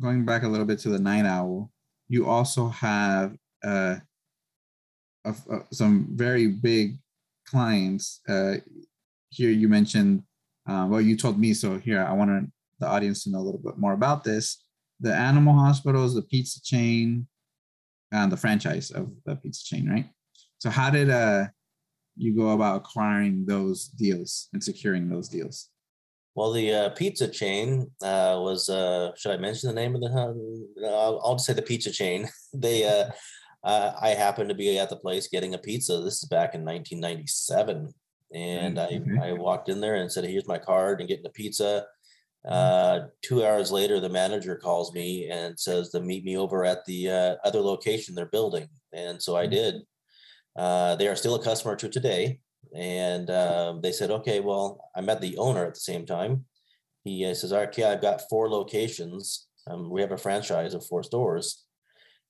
going 0.00 0.24
back 0.24 0.42
a 0.42 0.48
little 0.48 0.66
bit 0.66 0.80
to 0.80 0.88
the 0.88 0.98
night 0.98 1.24
owl, 1.24 1.70
you 2.08 2.26
also 2.26 2.68
have 2.70 3.36
uh, 3.62 3.96
a, 5.26 5.60
some 5.72 6.08
very 6.12 6.46
big 6.48 6.98
clients. 7.46 8.20
Uh, 8.28 8.54
here 9.30 9.50
you 9.50 9.68
mentioned, 9.68 10.22
uh, 10.68 10.86
well, 10.88 11.00
you 11.00 11.16
told 11.16 11.38
me, 11.38 11.54
so 11.54 11.78
here 11.78 12.02
I 12.02 12.12
want 12.12 12.50
the 12.78 12.86
audience 12.86 13.24
to 13.24 13.30
know 13.30 13.38
a 13.38 13.46
little 13.46 13.60
bit 13.62 13.78
more 13.78 13.92
about 13.92 14.24
this. 14.24 14.62
The 15.00 15.14
animal 15.14 15.54
hospitals, 15.54 16.14
the 16.14 16.22
pizza 16.22 16.62
chain, 16.62 17.26
and 18.12 18.30
the 18.30 18.36
franchise 18.36 18.90
of 18.90 19.10
the 19.24 19.36
pizza 19.36 19.64
chain, 19.64 19.88
right? 19.88 20.06
So 20.58 20.70
how 20.70 20.90
did 20.90 21.10
uh, 21.10 21.46
you 22.16 22.34
go 22.34 22.50
about 22.50 22.76
acquiring 22.76 23.44
those 23.46 23.88
deals 23.88 24.48
and 24.52 24.62
securing 24.62 25.08
those 25.08 25.28
deals? 25.28 25.68
Well, 26.34 26.52
the 26.52 26.72
uh, 26.72 26.88
pizza 26.90 27.28
chain 27.28 27.90
uh, 28.02 28.36
was, 28.38 28.68
uh, 28.68 29.12
should 29.16 29.32
I 29.32 29.38
mention 29.38 29.68
the 29.68 29.74
name 29.74 29.94
of 29.94 30.02
the, 30.02 30.08
uh, 30.08 30.86
I'll, 30.86 31.20
I'll 31.24 31.34
just 31.36 31.46
say 31.46 31.54
the 31.54 31.62
pizza 31.62 31.90
chain. 31.90 32.28
they, 32.54 32.84
uh, 33.66 33.68
uh, 33.68 33.92
I 34.00 34.10
happened 34.10 34.48
to 34.48 34.54
be 34.54 34.78
at 34.78 34.90
the 34.90 34.96
place 34.96 35.28
getting 35.28 35.54
a 35.54 35.58
pizza. 35.58 36.00
This 36.00 36.22
is 36.22 36.28
back 36.28 36.54
in 36.54 36.64
1997. 36.64 37.92
And 38.34 38.76
mm-hmm. 38.76 39.20
I, 39.20 39.28
I 39.28 39.32
walked 39.32 39.68
in 39.68 39.80
there 39.80 39.96
and 39.96 40.10
said, 40.10 40.24
here's 40.24 40.48
my 40.48 40.58
card 40.58 41.00
and 41.00 41.08
getting 41.08 41.26
a 41.26 41.30
pizza. 41.30 41.86
Mm-hmm. 42.46 43.08
two 43.22 43.44
hours 43.44 43.72
later, 43.72 43.98
the 43.98 44.08
manager 44.08 44.54
calls 44.54 44.94
me 44.94 45.28
and 45.28 45.58
says 45.58 45.90
to 45.90 46.00
meet 46.00 46.24
me 46.24 46.36
over 46.36 46.64
at 46.64 46.84
the 46.84 47.38
other 47.44 47.60
location 47.60 48.14
they're 48.14 48.26
building. 48.26 48.68
And 48.92 49.20
so 49.20 49.36
I 49.36 49.46
mm-hmm. 49.46 49.54
did. 49.54 50.98
they 50.98 51.08
are 51.08 51.16
still 51.16 51.34
a 51.34 51.42
customer 51.42 51.74
to 51.76 51.88
today 51.88 52.38
and 52.74 53.30
uh, 53.30 53.74
they 53.82 53.92
said, 53.92 54.10
okay, 54.10 54.40
well, 54.40 54.90
I 54.94 55.00
met 55.00 55.20
the 55.20 55.36
owner 55.38 55.66
at 55.66 55.74
the 55.74 55.80
same 55.80 56.06
time. 56.06 56.44
He 57.04 57.24
uh, 57.24 57.34
says, 57.34 57.52
okay, 57.52 57.84
I've 57.84 58.02
got 58.02 58.28
four 58.28 58.48
locations. 58.50 59.48
Um, 59.68 59.90
we 59.90 60.00
have 60.00 60.12
a 60.12 60.18
franchise 60.18 60.74
of 60.74 60.84
four 60.86 61.02
stores. 61.02 61.65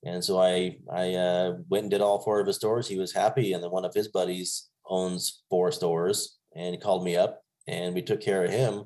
And 0.03 0.23
so 0.23 0.39
I 0.39 0.77
I 0.91 1.13
uh, 1.15 1.57
went 1.69 1.83
and 1.83 1.91
did 1.91 2.01
all 2.01 2.21
four 2.21 2.39
of 2.39 2.47
his 2.47 2.57
stores. 2.57 2.87
He 2.87 2.97
was 2.97 3.13
happy, 3.13 3.53
and 3.53 3.63
then 3.63 3.71
one 3.71 3.85
of 3.85 3.93
his 3.93 4.07
buddies 4.07 4.69
owns 4.85 5.43
four 5.49 5.71
stores, 5.71 6.37
and 6.55 6.73
he 6.73 6.79
called 6.79 7.03
me 7.03 7.17
up, 7.17 7.41
and 7.67 7.93
we 7.93 8.01
took 8.01 8.21
care 8.21 8.45
of 8.45 8.51
him. 8.51 8.83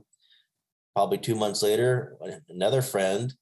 Probably 0.95 1.17
two 1.17 1.35
months 1.35 1.61
later, 1.63 2.17
another 2.49 2.81
friend. 2.81 3.33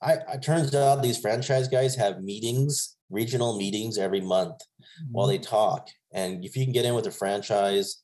I, 0.00 0.18
I 0.28 0.36
turns 0.36 0.72
out 0.74 1.02
these 1.02 1.18
franchise 1.18 1.66
guys 1.66 1.96
have 1.96 2.22
meetings, 2.22 2.96
regional 3.10 3.58
meetings 3.58 3.98
every 3.98 4.20
month, 4.20 4.54
mm-hmm. 4.54 5.12
while 5.12 5.26
they 5.26 5.38
talk, 5.38 5.88
and 6.12 6.44
if 6.44 6.56
you 6.56 6.64
can 6.64 6.72
get 6.72 6.84
in 6.84 6.94
with 6.94 7.06
a 7.06 7.10
franchise, 7.10 8.02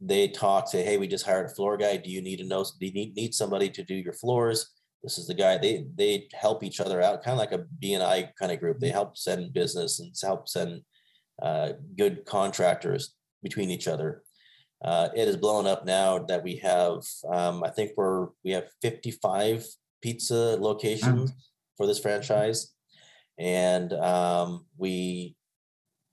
they 0.00 0.28
talk, 0.28 0.68
say, 0.68 0.82
hey, 0.82 0.96
we 0.96 1.06
just 1.06 1.24
hired 1.24 1.46
a 1.46 1.54
floor 1.54 1.76
guy. 1.76 1.96
Do 1.96 2.10
you 2.10 2.20
need 2.20 2.38
to 2.38 2.44
know? 2.44 2.64
Do 2.64 2.86
you 2.86 2.92
need, 2.92 3.14
need 3.14 3.34
somebody 3.34 3.70
to 3.70 3.82
do 3.84 3.94
your 3.94 4.12
floors? 4.12 4.73
This 5.04 5.18
is 5.18 5.26
the 5.26 5.34
guy. 5.34 5.58
They 5.58 5.86
they 5.94 6.28
help 6.32 6.64
each 6.64 6.80
other 6.80 7.02
out, 7.02 7.22
kind 7.22 7.34
of 7.34 7.38
like 7.38 7.52
a 7.52 7.66
BNI 7.82 8.30
kind 8.38 8.50
of 8.50 8.58
group. 8.58 8.80
They 8.80 8.88
help 8.88 9.18
send 9.18 9.52
business 9.52 10.00
and 10.00 10.14
help 10.20 10.48
send 10.48 10.80
uh, 11.42 11.72
good 11.96 12.24
contractors 12.24 13.14
between 13.42 13.70
each 13.70 13.86
other. 13.86 14.22
Uh, 14.82 15.10
it 15.14 15.28
is 15.28 15.36
blowing 15.36 15.66
up 15.66 15.84
now 15.84 16.18
that 16.18 16.42
we 16.42 16.56
have. 16.56 17.04
Um, 17.30 17.62
I 17.62 17.70
think 17.70 17.92
we're 17.96 18.28
we 18.44 18.52
have 18.52 18.64
55 18.80 19.66
pizza 20.02 20.56
locations 20.58 21.30
mm. 21.30 21.36
for 21.76 21.86
this 21.86 22.00
franchise, 22.00 22.72
and 23.38 23.92
um, 23.92 24.64
we 24.78 25.36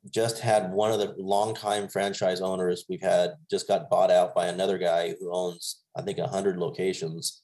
just 0.10 0.40
had 0.40 0.72
one 0.72 0.92
of 0.92 1.00
the 1.00 1.14
longtime 1.18 1.88
franchise 1.88 2.42
owners 2.42 2.86
we've 2.90 3.02
had 3.02 3.36
just 3.50 3.68
got 3.68 3.90
bought 3.90 4.10
out 4.10 4.34
by 4.34 4.48
another 4.48 4.80
guy 4.80 5.14
who 5.20 5.32
owns 5.32 5.84
i 5.96 6.02
think 6.02 6.18
100 6.18 6.58
locations 6.58 7.41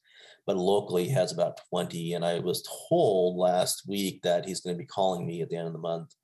but 0.47 0.57
locally 0.57 1.03
he 1.03 1.11
has 1.11 1.31
about 1.31 1.59
20 1.69 2.13
and 2.13 2.25
i 2.25 2.39
was 2.39 2.67
told 2.89 3.37
last 3.37 3.83
week 3.87 4.21
that 4.23 4.45
he's 4.45 4.61
going 4.61 4.75
to 4.75 4.79
be 4.79 4.87
calling 4.87 5.27
me 5.27 5.41
at 5.41 5.49
the 5.49 5.55
end 5.55 5.67
of 5.67 5.73
the 5.73 5.79
month 5.79 6.15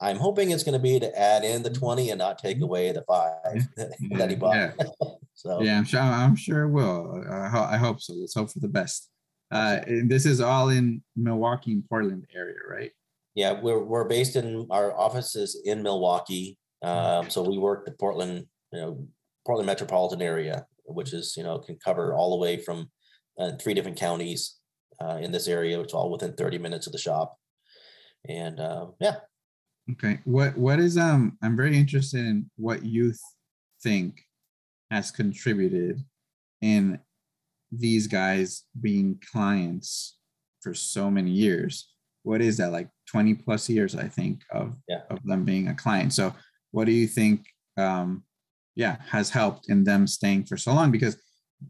i'm 0.00 0.16
hoping 0.16 0.50
it's 0.50 0.64
going 0.64 0.72
to 0.72 0.78
be 0.78 0.98
to 0.98 1.18
add 1.18 1.44
in 1.44 1.62
the 1.62 1.70
20 1.70 2.10
and 2.10 2.18
not 2.18 2.38
take 2.38 2.56
mm-hmm. 2.56 2.64
away 2.64 2.92
the 2.92 3.02
five 3.02 3.68
that 3.76 4.30
he 4.30 4.36
bought 4.36 4.54
yeah. 4.54 4.72
So 5.40 5.62
yeah, 5.62 5.78
I'm 5.78 5.84
sure. 5.84 6.00
I'm 6.00 6.36
sure 6.36 6.64
it 6.64 6.70
will. 6.70 7.24
I, 7.30 7.48
ho- 7.48 7.68
I 7.70 7.78
hope 7.78 8.02
so. 8.02 8.12
Let's 8.12 8.34
hope 8.34 8.50
for 8.50 8.58
the 8.58 8.68
best. 8.68 9.08
Uh, 9.50 9.80
and 9.86 10.10
this 10.10 10.26
is 10.26 10.42
all 10.42 10.68
in 10.68 11.02
Milwaukie 11.18 11.68
and 11.68 11.88
Portland 11.88 12.26
area, 12.34 12.58
right? 12.68 12.90
Yeah, 13.34 13.58
we're 13.58 13.82
we're 13.82 14.04
based 14.04 14.36
in 14.36 14.66
our 14.68 14.94
offices 14.94 15.58
in 15.64 15.82
Milwaukie. 15.82 16.58
Um, 16.82 17.30
so 17.30 17.42
we 17.42 17.56
work 17.56 17.86
the 17.86 17.92
Portland, 17.92 18.48
you 18.70 18.80
know, 18.80 19.08
Portland 19.46 19.66
metropolitan 19.66 20.20
area, 20.20 20.66
which 20.84 21.14
is 21.14 21.34
you 21.38 21.42
know 21.42 21.58
can 21.58 21.78
cover 21.82 22.12
all 22.12 22.30
the 22.30 22.42
way 22.42 22.58
from 22.58 22.90
uh, 23.40 23.52
three 23.56 23.74
different 23.74 23.98
counties 23.98 24.56
uh, 25.00 25.18
in 25.20 25.32
this 25.32 25.48
area, 25.48 25.80
which 25.80 25.94
all 25.94 26.10
within 26.10 26.34
30 26.34 26.58
minutes 26.58 26.86
of 26.86 26.92
the 26.92 26.98
shop. 26.98 27.36
And 28.28 28.60
uh, 28.60 28.88
yeah. 29.00 29.16
Okay. 29.92 30.18
What 30.24 30.56
what 30.56 30.78
is 30.78 30.98
um 30.98 31.38
I'm 31.42 31.56
very 31.56 31.76
interested 31.76 32.20
in 32.20 32.50
what 32.56 32.84
you 32.84 33.14
think 33.82 34.22
has 34.90 35.10
contributed 35.10 36.04
in 36.60 37.00
these 37.72 38.06
guys 38.06 38.64
being 38.80 39.18
clients 39.32 40.18
for 40.60 40.74
so 40.74 41.10
many 41.10 41.30
years. 41.30 41.88
What 42.22 42.42
is 42.42 42.58
that 42.58 42.72
like 42.72 42.88
20 43.10 43.34
plus 43.34 43.68
years 43.68 43.96
I 43.96 44.06
think 44.06 44.42
of 44.52 44.76
yeah. 44.86 45.02
of 45.08 45.24
them 45.24 45.44
being 45.44 45.68
a 45.68 45.74
client. 45.74 46.12
So 46.12 46.34
what 46.72 46.84
do 46.84 46.92
you 46.92 47.06
think 47.06 47.46
um 47.78 48.22
yeah 48.76 48.96
has 49.08 49.30
helped 49.30 49.70
in 49.70 49.82
them 49.82 50.06
staying 50.06 50.44
for 50.44 50.58
so 50.58 50.74
long 50.74 50.90
because 50.90 51.16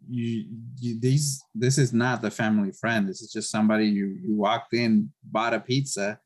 you, 0.09 0.47
you, 0.79 1.01
these 1.01 1.43
this 1.55 1.79
is 1.79 1.93
not 1.93 2.23
the 2.23 2.31
family 2.31 2.73
friend 2.73 3.09
this 3.09 3.23
is 3.23 3.33
just 3.33 3.51
somebody 3.51 3.87
you 3.87 4.19
you 4.23 4.35
walked 4.35 4.75
in 4.75 5.11
bought 5.25 5.55
a 5.55 5.61
pizza 5.61 6.19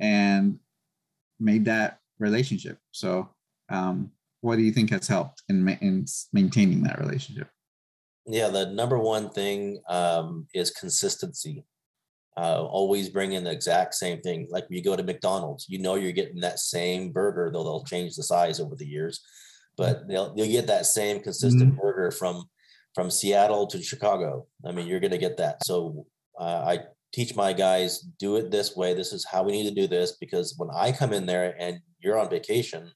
and 0.00 0.58
made 1.40 1.64
that 1.64 1.98
relationship 2.18 2.78
so 2.90 3.28
um 3.70 4.10
what 4.40 4.56
do 4.56 4.62
you 4.62 4.72
think 4.72 4.90
has 4.90 5.08
helped 5.08 5.42
in, 5.48 5.68
in 5.80 6.04
maintaining 6.32 6.82
that 6.82 6.98
relationship 6.98 7.48
yeah 8.26 8.48
the 8.48 8.66
number 8.66 8.98
one 8.98 9.30
thing 9.30 9.80
um 9.88 10.46
is 10.54 10.70
consistency 10.70 11.64
uh, 12.38 12.62
always 12.62 13.08
bring 13.08 13.32
in 13.32 13.44
the 13.44 13.50
exact 13.50 13.94
same 13.94 14.20
thing. 14.20 14.46
Like 14.50 14.68
when 14.68 14.76
you 14.76 14.84
go 14.84 14.94
to 14.94 15.02
McDonald's, 15.02 15.66
you 15.68 15.78
know 15.78 15.94
you're 15.94 16.12
getting 16.12 16.40
that 16.40 16.58
same 16.58 17.10
burger, 17.10 17.50
though 17.50 17.64
they'll 17.64 17.84
change 17.84 18.14
the 18.14 18.22
size 18.22 18.60
over 18.60 18.76
the 18.76 18.86
years, 18.86 19.24
but 19.76 20.06
they'll 20.06 20.34
you'll 20.36 20.46
get 20.46 20.66
that 20.66 20.86
same 20.86 21.20
consistent 21.22 21.72
mm-hmm. 21.72 21.80
burger 21.80 22.10
from 22.10 22.44
from 22.96 23.10
Seattle 23.10 23.66
to 23.66 23.82
Chicago. 23.82 24.46
I 24.66 24.72
mean, 24.72 24.86
you're 24.86 25.00
going 25.00 25.10
to 25.12 25.18
get 25.18 25.36
that. 25.36 25.62
So 25.64 26.06
uh, 26.40 26.64
I 26.66 26.78
teach 27.12 27.36
my 27.36 27.52
guys 27.52 28.00
do 28.18 28.36
it 28.36 28.50
this 28.50 28.74
way. 28.74 28.94
This 28.94 29.12
is 29.12 29.26
how 29.30 29.42
we 29.42 29.52
need 29.52 29.68
to 29.68 29.80
do 29.82 29.86
this 29.86 30.16
because 30.18 30.54
when 30.56 30.70
I 30.74 30.92
come 30.92 31.12
in 31.12 31.26
there 31.26 31.54
and 31.60 31.78
you're 32.00 32.18
on 32.18 32.30
vacation, 32.30 32.90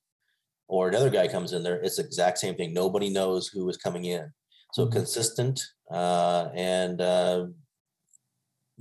or 0.69 0.89
another 0.89 1.11
guy 1.11 1.29
comes 1.29 1.53
in 1.53 1.63
there, 1.63 1.81
it's 1.83 1.97
the 1.97 2.05
exact 2.05 2.39
same 2.39 2.55
thing. 2.55 2.73
Nobody 2.73 3.11
knows 3.11 3.49
who 3.49 3.69
is 3.69 3.77
coming 3.77 4.07
in. 4.07 4.33
So 4.73 4.85
mm-hmm. 4.85 4.93
consistent 4.93 5.61
uh, 5.93 6.49
and 6.55 7.01
uh, 7.01 7.47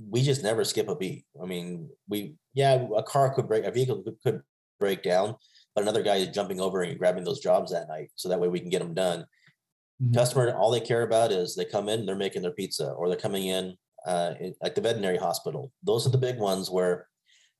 we 0.08 0.22
just 0.22 0.42
never 0.42 0.64
skip 0.64 0.88
a 0.88 0.96
beat. 0.96 1.26
I 1.42 1.44
mean, 1.44 1.90
we 2.08 2.36
yeah, 2.54 2.86
a 2.96 3.02
car 3.02 3.34
could 3.34 3.46
break, 3.46 3.64
a 3.64 3.70
vehicle 3.70 4.02
could, 4.02 4.16
could 4.24 4.42
break 4.78 5.02
down, 5.02 5.36
but 5.74 5.82
another 5.82 6.02
guy 6.02 6.16
is 6.16 6.28
jumping 6.28 6.60
over 6.60 6.80
and 6.80 6.98
grabbing 6.98 7.24
those 7.24 7.40
jobs 7.40 7.72
that 7.72 7.88
night, 7.88 8.10
so 8.14 8.28
that 8.28 8.40
way 8.40 8.48
we 8.48 8.60
can 8.60 8.70
get 8.70 8.80
them 8.80 8.94
done. 8.94 9.26
Mm-hmm. 10.02 10.14
Customer, 10.14 10.56
all 10.56 10.70
they 10.70 10.80
care 10.80 11.02
about 11.02 11.32
is 11.32 11.54
they 11.54 11.64
come 11.64 11.88
in, 11.88 12.06
they're 12.06 12.16
making 12.16 12.42
their 12.42 12.52
pizza, 12.52 12.90
or 12.90 13.08
they're 13.08 13.18
coming 13.18 13.46
in 13.46 13.76
uh, 14.06 14.34
like 14.62 14.74
the 14.74 14.80
veterinary 14.80 15.18
hospital. 15.18 15.72
Those 15.82 16.06
are 16.06 16.10
the 16.10 16.18
big 16.18 16.38
ones 16.38 16.70
where 16.70 17.06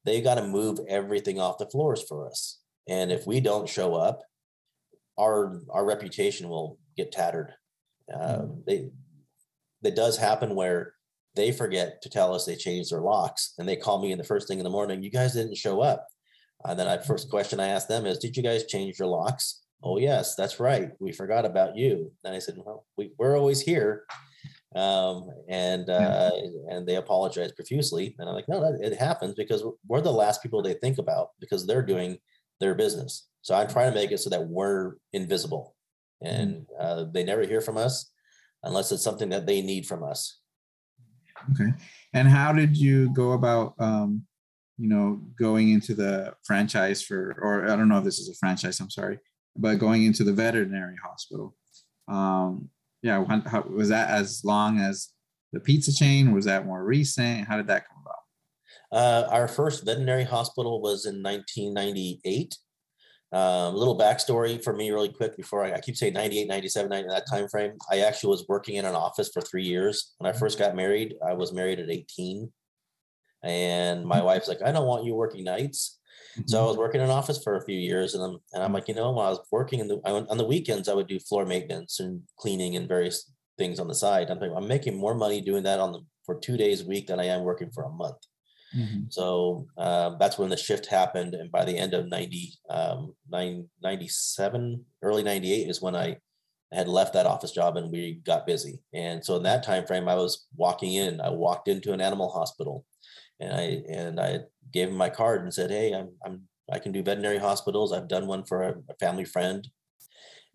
they 0.04 0.20
got 0.20 0.36
to 0.36 0.46
move 0.46 0.78
everything 0.88 1.38
off 1.38 1.58
the 1.58 1.66
floors 1.66 2.02
for 2.08 2.26
us. 2.26 2.60
And 2.88 3.12
if 3.12 3.26
we 3.26 3.40
don't 3.40 3.68
show 3.68 3.94
up, 3.94 4.22
our 5.18 5.60
our 5.70 5.84
reputation 5.84 6.48
will 6.48 6.78
get 6.96 7.12
tattered. 7.12 7.52
Uh, 8.12 8.18
mm-hmm. 8.18 8.60
They 8.66 8.90
it 9.82 9.96
does 9.96 10.16
happen 10.16 10.54
where 10.54 10.94
they 11.36 11.52
forget 11.52 12.02
to 12.02 12.08
tell 12.08 12.34
us 12.34 12.44
they 12.44 12.56
changed 12.56 12.90
their 12.90 13.00
locks, 13.00 13.54
and 13.58 13.68
they 13.68 13.76
call 13.76 14.00
me 14.00 14.12
in 14.12 14.18
the 14.18 14.24
first 14.24 14.48
thing 14.48 14.58
in 14.58 14.64
the 14.64 14.70
morning. 14.70 15.02
You 15.02 15.10
guys 15.10 15.34
didn't 15.34 15.56
show 15.56 15.80
up. 15.80 16.06
And 16.64 16.78
then 16.78 16.88
I 16.88 16.98
first 16.98 17.30
question 17.30 17.60
I 17.60 17.68
ask 17.68 17.86
them 17.86 18.06
is, 18.06 18.18
"Did 18.18 18.36
you 18.36 18.42
guys 18.42 18.66
change 18.66 18.98
your 18.98 19.08
locks?" 19.08 19.59
Oh 19.82 19.98
yes 19.98 20.34
that's 20.34 20.60
right 20.60 20.90
we 21.00 21.12
forgot 21.12 21.44
about 21.44 21.76
you. 21.76 22.12
And 22.24 22.34
i 22.34 22.38
said 22.38 22.56
well 22.58 22.86
we, 22.96 23.12
we're 23.18 23.38
always 23.38 23.60
here. 23.60 24.04
Um, 24.76 25.28
and 25.48 25.90
uh, 25.90 26.30
and 26.68 26.86
they 26.86 26.94
apologize 26.94 27.50
profusely 27.50 28.14
and 28.18 28.28
i'm 28.28 28.36
like 28.36 28.48
no 28.48 28.62
it 28.80 28.96
happens 28.96 29.34
because 29.34 29.64
we're 29.88 30.00
the 30.00 30.12
last 30.12 30.42
people 30.42 30.62
they 30.62 30.74
think 30.74 30.98
about 30.98 31.30
because 31.40 31.66
they're 31.66 31.82
doing 31.82 32.18
their 32.60 32.74
business. 32.74 33.28
So 33.42 33.54
i'm 33.54 33.68
trying 33.68 33.92
to 33.92 33.98
make 33.98 34.12
it 34.12 34.18
so 34.18 34.30
that 34.30 34.46
we're 34.46 34.94
invisible 35.12 35.74
and 36.22 36.66
uh, 36.78 37.06
they 37.12 37.24
never 37.24 37.42
hear 37.42 37.60
from 37.60 37.78
us 37.78 38.12
unless 38.62 38.92
it's 38.92 39.02
something 39.02 39.30
that 39.30 39.46
they 39.46 39.62
need 39.62 39.86
from 39.86 40.04
us. 40.04 40.38
Okay. 41.52 41.72
And 42.12 42.28
how 42.28 42.52
did 42.52 42.76
you 42.76 43.12
go 43.14 43.32
about 43.32 43.74
um, 43.78 44.26
you 44.80 44.88
know 44.88 45.20
going 45.38 45.70
into 45.70 45.94
the 45.94 46.32
franchise 46.42 47.02
for 47.02 47.36
or 47.42 47.64
i 47.64 47.76
don't 47.76 47.88
know 47.88 47.98
if 47.98 48.04
this 48.04 48.18
is 48.18 48.30
a 48.30 48.34
franchise 48.34 48.80
i'm 48.80 48.88
sorry 48.88 49.18
but 49.56 49.78
going 49.78 50.04
into 50.04 50.24
the 50.24 50.32
veterinary 50.32 50.96
hospital. 51.02 51.54
Um, 52.08 52.68
yeah, 53.02 53.24
how, 53.46 53.62
was 53.62 53.88
that 53.88 54.10
as 54.10 54.44
long 54.44 54.78
as 54.78 55.08
the 55.52 55.60
pizza 55.60 55.92
chain? 55.92 56.32
Was 56.32 56.44
that 56.44 56.66
more 56.66 56.84
recent? 56.84 57.46
How 57.46 57.56
did 57.56 57.68
that 57.68 57.86
come 57.88 58.02
about? 58.02 58.16
Uh, 58.92 59.28
our 59.30 59.48
first 59.48 59.84
veterinary 59.84 60.24
hospital 60.24 60.80
was 60.80 61.06
in 61.06 61.22
1998. 61.22 62.56
Um, 63.32 63.74
a 63.74 63.76
little 63.76 63.96
backstory 63.96 64.62
for 64.62 64.72
me, 64.72 64.90
really 64.90 65.12
quick, 65.12 65.36
before 65.36 65.64
I, 65.64 65.74
I 65.74 65.80
keep 65.80 65.96
saying 65.96 66.14
98, 66.14 66.48
97, 66.48 66.88
90, 66.88 67.08
that 67.08 67.28
time 67.30 67.48
frame. 67.48 67.74
I 67.90 68.00
actually 68.00 68.30
was 68.30 68.46
working 68.48 68.74
in 68.74 68.84
an 68.84 68.96
office 68.96 69.30
for 69.32 69.40
three 69.40 69.62
years. 69.62 70.14
When 70.18 70.32
I 70.32 70.36
first 70.36 70.58
got 70.58 70.74
married, 70.74 71.14
I 71.24 71.34
was 71.34 71.52
married 71.52 71.78
at 71.78 71.90
18. 71.90 72.50
And 73.44 74.04
my 74.04 74.16
mm-hmm. 74.16 74.26
wife's 74.26 74.48
like, 74.48 74.62
I 74.62 74.72
don't 74.72 74.86
want 74.86 75.04
you 75.04 75.14
working 75.14 75.44
nights. 75.44 75.99
So 76.46 76.58
I 76.58 76.60
mm-hmm. 76.60 76.68
was 76.68 76.76
working 76.76 77.00
in 77.00 77.06
an 77.06 77.12
office 77.12 77.42
for 77.42 77.56
a 77.56 77.64
few 77.64 77.78
years, 77.78 78.14
and 78.14 78.22
I'm 78.22 78.38
and 78.52 78.62
I'm 78.62 78.72
like, 78.72 78.88
you 78.88 78.94
know, 78.94 79.10
when 79.12 79.26
I 79.26 79.30
was 79.30 79.40
working 79.50 79.80
in 79.80 79.88
the 79.88 80.00
I 80.04 80.12
went, 80.12 80.28
on 80.28 80.38
the 80.38 80.46
weekends, 80.46 80.88
I 80.88 80.94
would 80.94 81.08
do 81.08 81.18
floor 81.18 81.44
maintenance 81.44 82.00
and 82.00 82.22
cleaning 82.36 82.76
and 82.76 82.88
various 82.88 83.30
things 83.58 83.80
on 83.80 83.88
the 83.88 83.94
side. 83.94 84.30
I'm 84.30 84.38
thinking 84.38 84.56
I'm 84.56 84.68
making 84.68 84.96
more 84.96 85.14
money 85.14 85.40
doing 85.40 85.62
that 85.64 85.80
on 85.80 85.92
the 85.92 86.00
for 86.24 86.38
two 86.38 86.56
days 86.56 86.82
a 86.82 86.86
week 86.86 87.08
than 87.08 87.20
I 87.20 87.24
am 87.24 87.42
working 87.42 87.70
for 87.70 87.84
a 87.84 87.90
month. 87.90 88.16
Mm-hmm. 88.76 89.04
So 89.08 89.66
uh, 89.76 90.10
that's 90.20 90.38
when 90.38 90.48
the 90.48 90.56
shift 90.56 90.86
happened, 90.86 91.34
and 91.34 91.50
by 91.50 91.64
the 91.64 91.76
end 91.76 91.94
of 91.94 92.08
90, 92.08 92.52
um, 92.70 93.14
97, 93.30 94.84
early 95.02 95.22
98 95.24 95.68
is 95.68 95.82
when 95.82 95.96
I 95.96 96.18
had 96.72 96.88
left 96.88 97.14
that 97.14 97.26
office 97.26 97.50
job 97.50 97.76
and 97.76 97.90
we 97.90 98.20
got 98.24 98.46
busy. 98.46 98.80
And 98.94 99.24
so 99.24 99.36
in 99.36 99.42
that 99.42 99.64
time 99.64 99.86
frame, 99.86 100.08
I 100.08 100.14
was 100.14 100.46
walking 100.56 100.94
in. 100.94 101.20
I 101.20 101.30
walked 101.30 101.68
into 101.68 101.92
an 101.92 102.00
animal 102.00 102.30
hospital, 102.30 102.84
and 103.40 103.52
I 103.52 103.82
and 103.88 104.20
I 104.20 104.40
gave 104.72 104.88
him 104.88 104.96
my 104.96 105.10
card 105.10 105.42
and 105.42 105.52
said, 105.52 105.70
"Hey, 105.70 105.92
I'm 105.92 106.10
I'm 106.24 106.42
I 106.72 106.78
can 106.78 106.92
do 106.92 107.02
veterinary 107.02 107.38
hospitals. 107.38 107.92
I've 107.92 108.08
done 108.08 108.26
one 108.26 108.44
for 108.44 108.62
a, 108.62 108.74
a 108.88 108.94
family 109.00 109.24
friend, 109.24 109.66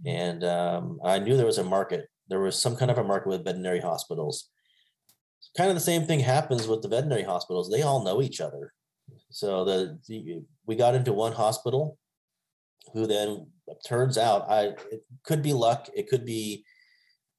and 0.05 0.43
um, 0.43 0.99
I 1.03 1.19
knew 1.19 1.35
there 1.35 1.45
was 1.45 1.57
a 1.57 1.63
market. 1.63 2.07
There 2.29 2.39
was 2.39 2.59
some 2.59 2.75
kind 2.75 2.91
of 2.91 2.97
a 2.97 3.03
market 3.03 3.29
with 3.29 3.45
veterinary 3.45 3.81
hospitals. 3.81 4.49
Kind 5.57 5.69
of 5.69 5.75
the 5.75 5.81
same 5.81 6.05
thing 6.05 6.19
happens 6.19 6.67
with 6.67 6.81
the 6.81 6.87
veterinary 6.87 7.23
hospitals. 7.23 7.69
They 7.69 7.81
all 7.81 8.03
know 8.03 8.21
each 8.21 8.41
other. 8.41 8.73
So 9.29 9.65
the, 9.65 9.99
the 10.07 10.41
we 10.65 10.75
got 10.75 10.95
into 10.95 11.13
one 11.13 11.33
hospital, 11.33 11.97
who 12.93 13.05
then 13.07 13.47
turns 13.85 14.17
out 14.17 14.49
I 14.49 14.75
it 14.91 15.03
could 15.23 15.41
be 15.41 15.53
luck. 15.53 15.89
It 15.93 16.07
could 16.09 16.25
be 16.25 16.63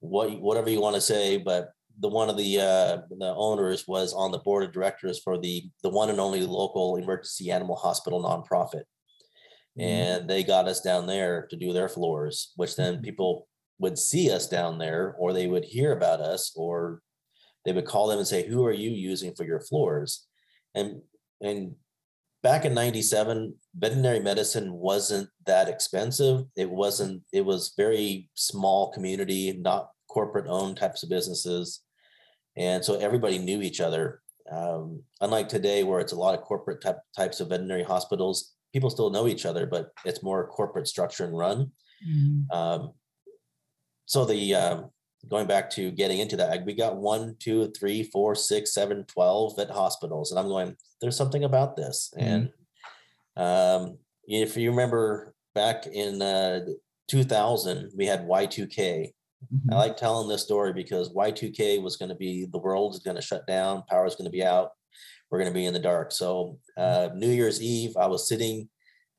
what 0.01 0.41
whatever 0.41 0.71
you 0.71 0.81
want 0.81 0.95
to 0.95 1.01
say, 1.01 1.39
but 1.39 1.71
the 2.01 2.09
one 2.09 2.29
of 2.29 2.37
the 2.37 2.61
uh, 2.61 2.99
the 3.19 3.35
owners 3.37 3.87
was 3.89 4.13
on 4.13 4.31
the 4.31 4.39
board 4.39 4.65
of 4.65 4.73
directors 4.73 5.21
for 5.23 5.39
the 5.39 5.65
the 5.83 5.89
one 5.89 6.11
and 6.11 6.21
only 6.21 6.41
local 6.43 6.97
emergency 6.97 7.51
animal 7.51 7.77
hospital 7.77 8.23
nonprofit, 8.23 8.85
mm-hmm. 9.79 9.83
and 9.83 10.31
they 10.31 10.43
got 10.45 10.69
us 10.69 10.81
down 10.81 11.07
there 11.07 11.47
to 11.51 11.57
do 11.57 11.73
their 11.73 11.89
floors, 11.89 12.53
which 12.57 12.77
then 12.77 12.95
mm-hmm. 12.95 13.05
people 13.05 13.49
would 13.79 13.99
see 13.99 14.31
us 14.31 14.49
down 14.49 14.79
there, 14.79 15.15
or 15.19 15.33
they 15.33 15.47
would 15.47 15.65
hear 15.65 15.93
about 15.93 16.21
us, 16.21 16.53
or 16.57 17.01
they 17.65 17.73
would 17.73 17.87
call 17.87 18.09
them 18.09 18.19
and 18.19 18.29
say, 18.29 18.47
"Who 18.47 18.65
are 18.67 18.73
you 18.73 18.91
using 18.91 19.35
for 19.35 19.45
your 19.45 19.61
floors?" 19.61 20.27
and 20.75 21.01
and 21.41 21.75
back 22.43 22.65
in 22.65 22.75
97 22.75 23.55
veterinary 23.75 24.21
medicine 24.21 24.73
wasn't 24.73 25.29
that 25.47 25.69
expensive 25.69 26.45
it 26.57 26.71
wasn't 26.71 27.23
it 27.33 27.45
was 27.45 27.75
very 27.77 28.31
small 28.35 28.93
community 28.93 29.59
not 29.61 29.91
corporate 30.09 30.47
owned 30.49 30.77
types 30.77 31.03
of 31.03 31.09
businesses 31.09 31.81
and 32.57 32.85
so 32.85 32.99
everybody 32.99 33.39
knew 33.39 33.63
each 33.63 33.81
other. 33.81 34.21
Um, 34.51 35.03
unlike 35.21 35.49
today, 35.49 35.83
where 35.83 36.01
it's 36.01 36.13
a 36.13 36.17
lot 36.17 36.39
of 36.39 36.45
corporate 36.45 36.81
type, 36.81 36.99
types 37.17 37.41
of 37.41 37.49
veterinary 37.49 37.83
hospitals, 37.83 38.55
people 38.73 38.91
still 38.91 39.11
know 39.11 39.27
each 39.27 39.45
other, 39.45 39.67
but 39.67 39.91
it's 40.05 40.23
more 40.23 40.47
corporate 40.47 40.87
structure 40.87 41.25
and 41.25 41.37
run. 41.37 41.73
Mm-hmm. 42.07 42.57
Um, 42.57 42.93
so 44.05 44.25
the 44.25 44.55
um, 44.55 44.91
going 45.29 45.47
back 45.47 45.71
to 45.71 45.91
getting 45.91 46.21
into 46.21 46.37
that, 46.37 46.65
we 46.65 46.75
got 46.75 46.97
one, 46.97 47.37
two, 47.41 47.73
three, 47.79 48.05
four, 48.05 48.35
six, 48.35 48.73
seven, 48.73 49.05
twelve 49.05 49.57
vet 49.57 49.71
hospitals, 49.71 50.31
and 50.31 50.39
I'm 50.39 50.49
going. 50.49 50.77
There's 51.01 51.17
something 51.17 51.45
about 51.45 51.77
this, 51.77 52.15
mm-hmm. 52.17 52.27
and 52.27 52.51
um, 53.37 53.99
if 54.25 54.57
you 54.57 54.71
remember 54.71 55.35
back 55.55 55.87
in 55.87 56.23
uh, 56.23 56.61
2000, 57.09 57.93
we 57.97 58.07
had 58.07 58.27
Y2K, 58.27 59.13
Mm-hmm. 59.45 59.73
I 59.73 59.77
like 59.77 59.97
telling 59.97 60.29
this 60.29 60.43
story 60.43 60.73
because 60.73 61.13
Y2K 61.13 61.83
was 61.83 61.97
going 61.97 62.09
to 62.09 62.15
be 62.15 62.47
the 62.51 62.59
world 62.59 62.95
is 62.95 63.01
going 63.01 63.17
to 63.17 63.23
shut 63.23 63.47
down, 63.47 63.85
power 63.89 64.07
is 64.07 64.15
going 64.15 64.25
to 64.25 64.31
be 64.31 64.45
out, 64.45 64.71
we're 65.31 65.39
going 65.39 65.51
to 65.51 65.55
be 65.55 65.67
in 65.67 65.75
the 65.75 65.81
dark. 65.81 66.13
So 66.13 66.59
uh, 66.77 67.11
New 67.15 67.31
Year's 67.31 67.63
Eve, 67.63 67.97
I 67.97 68.07
was 68.07 68.29
sitting 68.29 68.69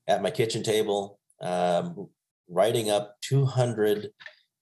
at 0.08 0.22
my 0.22 0.32
kitchen 0.32 0.64
table, 0.64 1.20
um, 1.42 2.10
writing 2.50 2.90
up 2.90 3.16
200 3.22 4.10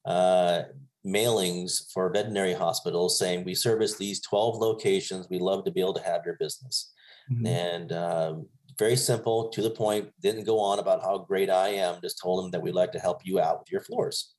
uh, 0.06 0.64
mailings 1.06 1.92
for 1.94 2.12
veterinary 2.12 2.54
hospitals 2.54 3.20
saying 3.20 3.44
we 3.44 3.56
service 3.56 3.98
these 3.98 4.22
12 4.22 4.58
locations. 4.58 5.30
We 5.30 5.40
love 5.40 5.66
to 5.66 5.72
be 5.72 5.82
able 5.82 5.94
to 5.94 6.04
have 6.04 6.22
your 6.26 6.36
business. 6.40 6.92
Mm-hmm. 7.32 7.48
And 7.48 7.94
um, 7.94 8.48
very 8.78 8.96
simple, 8.96 9.50
to 9.50 9.62
the 9.62 9.70
point, 9.70 10.12
didn't 10.22 10.44
go 10.46 10.60
on 10.60 10.80
about 10.80 11.02
how 11.02 11.20
great 11.20 11.50
I 11.50 11.70
am, 11.70 12.02
just 12.02 12.20
told 12.22 12.44
them 12.44 12.52
that 12.52 12.62
we'd 12.62 12.76
like 12.76 12.92
to 12.94 13.00
help 13.00 13.22
you 13.24 13.40
out 13.40 13.60
with 13.60 13.72
your 13.72 13.82
floors. 13.82 14.35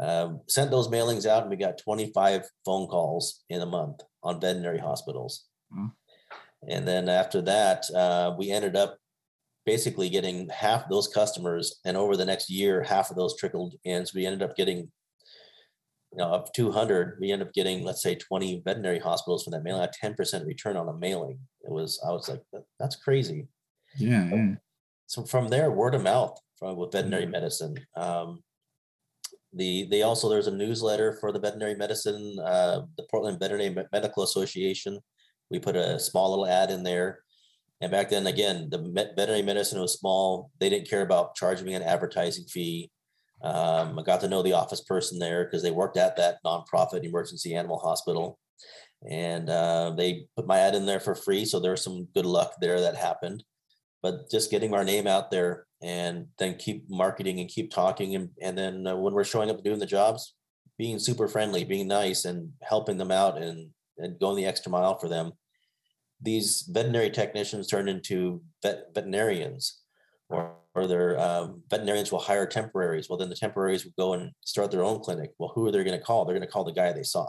Um, 0.00 0.40
sent 0.48 0.70
those 0.70 0.88
mailings 0.88 1.26
out 1.26 1.42
and 1.42 1.50
we 1.50 1.56
got 1.56 1.78
25 1.78 2.48
phone 2.64 2.88
calls 2.88 3.44
in 3.48 3.60
a 3.60 3.66
month 3.66 4.00
on 4.22 4.40
veterinary 4.40 4.78
hospitals. 4.78 5.44
Mm-hmm. 5.72 5.86
And 6.68 6.86
then 6.86 7.08
after 7.08 7.42
that, 7.42 7.84
uh, 7.94 8.34
we 8.36 8.50
ended 8.50 8.76
up 8.76 8.96
basically 9.64 10.08
getting 10.08 10.48
half 10.48 10.88
those 10.88 11.08
customers. 11.08 11.80
And 11.84 11.96
over 11.96 12.16
the 12.16 12.24
next 12.24 12.50
year, 12.50 12.82
half 12.82 13.10
of 13.10 13.16
those 13.16 13.36
trickled 13.36 13.74
in. 13.84 14.06
So 14.06 14.12
we 14.14 14.26
ended 14.26 14.42
up 14.42 14.56
getting, 14.56 14.78
you 14.78 16.18
know, 16.18 16.28
of 16.28 16.52
200, 16.52 17.18
we 17.20 17.30
ended 17.30 17.48
up 17.48 17.54
getting, 17.54 17.84
let's 17.84 18.02
say 18.02 18.14
20 18.14 18.62
veterinary 18.64 18.98
hospitals 18.98 19.44
for 19.44 19.50
that 19.50 19.62
mailing, 19.62 19.82
a 19.82 20.06
10% 20.06 20.46
return 20.46 20.76
on 20.76 20.88
a 20.88 20.94
mailing. 20.94 21.38
It 21.62 21.70
was, 21.70 22.00
I 22.06 22.12
was 22.12 22.28
like, 22.28 22.42
that's 22.78 22.96
crazy. 22.96 23.46
Yeah. 23.96 24.28
So, 24.30 24.36
yeah. 24.36 24.54
so 25.06 25.24
from 25.24 25.48
there, 25.48 25.70
word 25.70 25.94
of 25.94 26.02
mouth 26.02 26.38
from 26.58 26.76
with 26.76 26.92
veterinary 26.92 27.24
mm-hmm. 27.24 27.32
medicine. 27.32 27.76
Um, 27.96 28.42
the 29.54 29.86
they 29.90 30.02
also 30.02 30.28
there's 30.28 30.46
a 30.46 30.54
newsletter 30.54 31.18
for 31.20 31.32
the 31.32 31.38
veterinary 31.38 31.74
medicine, 31.74 32.38
uh, 32.44 32.82
the 32.96 33.04
Portland 33.10 33.38
Veterinary 33.38 33.74
Medical 33.92 34.22
Association. 34.22 34.98
We 35.50 35.58
put 35.58 35.76
a 35.76 35.98
small 35.98 36.30
little 36.30 36.46
ad 36.46 36.70
in 36.70 36.82
there. 36.82 37.20
And 37.80 37.90
back 37.90 38.10
then, 38.10 38.26
again, 38.28 38.68
the 38.70 38.78
veterinary 39.16 39.42
medicine 39.42 39.80
was 39.80 39.98
small. 39.98 40.50
They 40.60 40.70
didn't 40.70 40.88
care 40.88 41.02
about 41.02 41.34
charging 41.34 41.66
me 41.66 41.74
an 41.74 41.82
advertising 41.82 42.44
fee. 42.44 42.90
Um, 43.42 43.98
I 43.98 44.02
got 44.04 44.20
to 44.20 44.28
know 44.28 44.42
the 44.42 44.52
office 44.52 44.82
person 44.82 45.18
there 45.18 45.44
because 45.44 45.62
they 45.62 45.72
worked 45.72 45.96
at 45.96 46.16
that 46.16 46.38
nonprofit 46.46 47.04
emergency 47.04 47.56
animal 47.56 47.80
hospital. 47.80 48.38
And 49.10 49.50
uh, 49.50 49.94
they 49.96 50.26
put 50.36 50.46
my 50.46 50.60
ad 50.60 50.76
in 50.76 50.86
there 50.86 51.00
for 51.00 51.16
free. 51.16 51.44
So 51.44 51.58
there 51.58 51.72
was 51.72 51.82
some 51.82 52.06
good 52.14 52.24
luck 52.24 52.54
there 52.60 52.80
that 52.80 52.94
happened. 52.94 53.42
But 54.00 54.30
just 54.30 54.50
getting 54.50 54.74
our 54.74 54.84
name 54.84 55.08
out 55.08 55.32
there 55.32 55.66
and 55.82 56.26
then 56.38 56.56
keep 56.56 56.88
marketing 56.88 57.40
and 57.40 57.48
keep 57.48 57.72
talking. 57.72 58.14
And, 58.14 58.30
and 58.40 58.56
then 58.56 58.86
uh, 58.86 58.96
when 58.96 59.14
we're 59.14 59.24
showing 59.24 59.50
up 59.50 59.62
doing 59.64 59.78
the 59.78 59.86
jobs, 59.86 60.34
being 60.78 60.98
super 60.98 61.28
friendly, 61.28 61.64
being 61.64 61.88
nice 61.88 62.24
and 62.24 62.52
helping 62.62 62.98
them 62.98 63.10
out 63.10 63.40
and, 63.40 63.70
and 63.98 64.18
going 64.18 64.36
the 64.36 64.46
extra 64.46 64.70
mile 64.70 64.98
for 64.98 65.08
them 65.08 65.32
these 66.22 66.62
veterinary 66.70 67.10
technicians 67.10 67.66
turn 67.66 67.88
into 67.88 68.40
vet, 68.62 68.94
veterinarians 68.94 69.80
or, 70.28 70.54
or 70.74 70.86
their 70.86 71.20
um, 71.20 71.62
veterinarians 71.68 72.12
will 72.12 72.20
hire 72.20 72.46
temporaries. 72.46 73.08
Well, 73.08 73.18
then 73.18 73.28
the 73.28 73.36
temporaries 73.36 73.84
will 73.84 73.92
go 73.98 74.14
and 74.14 74.30
start 74.44 74.70
their 74.70 74.84
own 74.84 75.00
clinic. 75.00 75.32
Well, 75.38 75.52
who 75.54 75.66
are 75.66 75.72
they 75.72 75.84
going 75.84 75.98
to 75.98 76.04
call? 76.04 76.24
They're 76.24 76.36
going 76.36 76.46
to 76.46 76.52
call 76.52 76.64
the 76.64 76.72
guy 76.72 76.92
they 76.92 77.02
saw. 77.02 77.28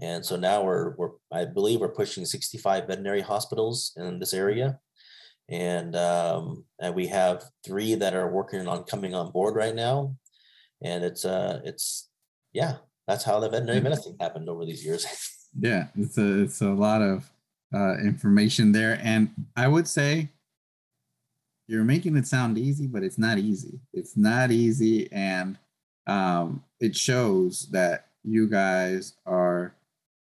And 0.00 0.24
so 0.24 0.36
now 0.36 0.62
we're, 0.62 0.94
we're, 0.96 1.10
I 1.32 1.44
believe 1.44 1.80
we're 1.80 1.88
pushing 1.88 2.24
65 2.24 2.86
veterinary 2.86 3.20
hospitals 3.20 3.92
in 3.96 4.18
this 4.18 4.32
area. 4.32 4.78
And, 5.48 5.96
um, 5.96 6.64
and 6.80 6.94
we 6.94 7.06
have 7.06 7.42
three 7.64 7.94
that 7.94 8.14
are 8.14 8.30
working 8.30 8.68
on 8.68 8.84
coming 8.84 9.14
on 9.14 9.30
board 9.30 9.54
right 9.54 9.74
now. 9.74 10.16
And 10.82 11.04
it's, 11.04 11.24
uh, 11.24 11.60
it's, 11.64 12.08
yeah, 12.52 12.76
that's 13.06 13.24
how 13.24 13.40
the 13.40 13.48
veterinary 13.48 13.80
medicine 13.80 14.16
happened 14.20 14.48
over 14.48 14.64
these 14.64 14.84
years. 14.84 15.06
Yeah, 15.58 15.86
it's 15.96 16.18
a, 16.18 16.42
it's 16.42 16.60
a 16.60 16.68
lot 16.68 17.00
of 17.00 17.32
uh, 17.74 17.96
information 17.98 18.70
there. 18.70 19.00
And 19.02 19.30
I 19.56 19.66
would 19.66 19.88
say 19.88 20.28
you're 21.66 21.84
making 21.84 22.16
it 22.16 22.26
sound 22.26 22.58
easy, 22.58 22.86
but 22.86 23.02
it's 23.02 23.18
not 23.18 23.38
easy. 23.38 23.80
It's 23.92 24.16
not 24.16 24.50
easy. 24.50 25.10
And 25.10 25.58
um, 26.06 26.62
it 26.80 26.94
shows 26.94 27.68
that 27.70 28.08
you 28.24 28.48
guys 28.48 29.14
are 29.26 29.74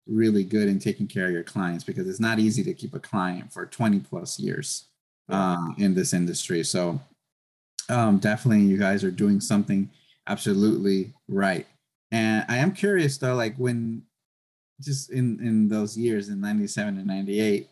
really 0.07 0.43
good 0.43 0.69
in 0.69 0.79
taking 0.79 1.07
care 1.07 1.27
of 1.27 1.33
your 1.33 1.45
clients 1.45 1.85
because 1.85 2.09
it's 2.09 2.19
not 2.19 2.39
easy 2.39 2.65
to 2.65 2.75
keep 2.75 2.95
a 2.95 2.99
client 2.99 3.53
for 3.53 3.67
20 3.67 4.01
plus 4.01 4.39
years 4.39 4.87
um, 5.33 5.75
in 5.79 5.95
this 5.95 6.13
industry. 6.13 6.63
So 6.65 7.01
um, 7.89 8.19
definitely 8.19 8.65
you 8.65 8.79
guys 8.79 9.05
are 9.05 9.11
doing 9.11 9.41
something 9.41 9.91
absolutely 10.27 11.13
right. 11.29 11.67
And 12.13 12.45
I 12.49 12.59
am 12.59 12.73
curious 12.73 13.19
though, 13.19 13.35
like 13.35 13.57
when 13.57 14.03
just 14.81 15.11
in 15.11 15.39
in 15.41 15.69
those 15.69 15.97
years 15.97 16.29
in 16.29 16.41
97 16.41 16.97
and 16.97 17.07
98 17.07 17.69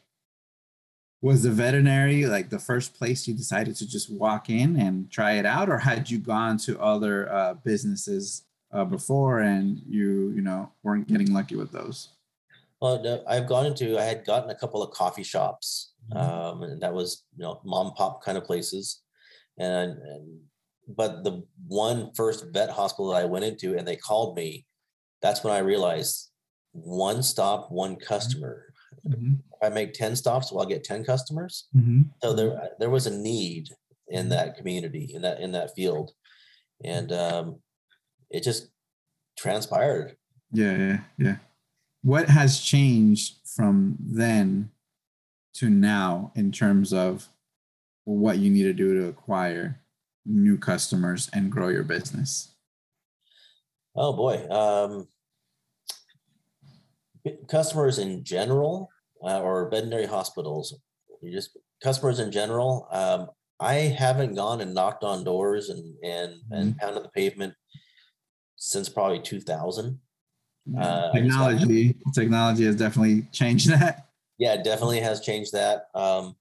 was 1.22 1.42
the 1.42 1.50
veterinary 1.50 2.26
like 2.26 2.50
the 2.50 2.58
first 2.58 2.94
place 2.94 3.26
you 3.26 3.34
decided 3.34 3.74
to 3.76 3.88
just 3.88 4.10
walk 4.10 4.50
in 4.50 4.76
and 4.76 5.10
try 5.10 5.32
it 5.32 5.46
out 5.46 5.68
or 5.68 5.78
had 5.78 6.10
you 6.10 6.18
gone 6.18 6.58
to 6.58 6.78
other 6.80 7.32
uh, 7.32 7.54
businesses 7.64 8.44
uh, 8.72 8.84
before 8.84 9.40
and 9.40 9.80
you 9.88 10.30
you 10.36 10.42
know 10.42 10.70
weren't 10.82 11.08
getting 11.08 11.32
lucky 11.32 11.56
with 11.56 11.72
those 11.72 12.10
well 12.80 13.24
i've 13.26 13.48
gone 13.48 13.66
into 13.66 13.98
i 13.98 14.02
had 14.02 14.24
gotten 14.24 14.50
a 14.50 14.54
couple 14.54 14.82
of 14.82 14.90
coffee 14.90 15.22
shops. 15.22 15.87
Um, 16.16 16.62
and 16.62 16.80
that 16.82 16.94
was 16.94 17.24
you 17.36 17.42
know 17.42 17.60
mom 17.64 17.92
pop 17.94 18.22
kind 18.22 18.38
of 18.38 18.44
places 18.44 19.02
and, 19.58 19.92
and 19.92 20.40
but 20.88 21.24
the 21.24 21.44
one 21.66 22.10
first 22.14 22.46
vet 22.52 22.70
hospital 22.70 23.10
that 23.10 23.22
i 23.22 23.24
went 23.24 23.44
into 23.44 23.76
and 23.76 23.86
they 23.86 23.96
called 23.96 24.36
me 24.36 24.66
that's 25.20 25.44
when 25.44 25.52
i 25.52 25.58
realized 25.58 26.28
one 26.72 27.22
stop, 27.22 27.70
one 27.70 27.96
mm-hmm. 27.96 28.04
customer. 28.06 28.64
Mm-hmm. 29.06 29.34
If 29.34 29.58
I 29.62 29.74
make 29.74 29.94
10 29.94 30.16
stops, 30.16 30.52
well, 30.52 30.62
I'll 30.62 30.68
get 30.68 30.84
10 30.84 31.04
customers. 31.04 31.68
Mm-hmm. 31.76 32.02
So 32.22 32.32
there, 32.32 32.70
there 32.78 32.90
was 32.90 33.06
a 33.06 33.16
need 33.16 33.68
in 34.08 34.22
mm-hmm. 34.22 34.30
that 34.30 34.56
community, 34.56 35.10
in 35.14 35.22
that, 35.22 35.40
in 35.40 35.52
that 35.52 35.74
field. 35.74 36.12
And 36.84 37.12
um, 37.12 37.60
it 38.30 38.42
just 38.42 38.68
transpired. 39.36 40.16
Yeah, 40.52 40.76
yeah, 40.76 40.98
yeah. 41.18 41.36
What 42.02 42.28
has 42.28 42.60
changed 42.60 43.36
from 43.54 43.96
then 44.00 44.70
to 45.54 45.70
now 45.70 46.32
in 46.34 46.52
terms 46.52 46.92
of 46.92 47.28
what 48.04 48.38
you 48.38 48.50
need 48.50 48.64
to 48.64 48.72
do 48.72 48.94
to 48.94 49.08
acquire 49.08 49.80
new 50.24 50.56
customers 50.56 51.28
and 51.32 51.50
grow 51.50 51.68
your 51.68 51.82
business? 51.82 52.54
Oh 53.96 54.12
boy. 54.12 54.46
Um, 54.48 55.08
customers 57.48 57.98
in 57.98 58.24
general 58.24 58.88
uh, 59.22 59.40
or 59.40 59.68
veterinary 59.70 60.06
hospitals, 60.06 60.78
you 61.22 61.32
just 61.32 61.56
customers 61.82 62.20
in 62.20 62.30
general. 62.30 62.86
Um, 62.90 63.28
I 63.60 63.74
haven't 63.74 64.34
gone 64.34 64.60
and 64.60 64.72
knocked 64.72 65.02
on 65.02 65.24
doors 65.24 65.68
and 65.68 65.94
and 66.04 66.34
mm-hmm. 66.34 66.54
and 66.54 66.78
pounded 66.78 67.04
the 67.04 67.08
pavement 67.08 67.54
since 68.56 68.88
probably 68.88 69.20
2000. 69.20 69.98
Mm-hmm. 70.68 70.80
Uh, 70.80 71.12
technology, 71.12 71.96
technology 72.14 72.64
has 72.64 72.76
definitely 72.76 73.22
changed 73.32 73.68
that. 73.70 74.07
Yeah, 74.38 74.54
it 74.54 74.64
definitely 74.64 75.00
has 75.00 75.20
changed 75.20 75.52
that. 75.52 75.86
Um, 75.94 76.36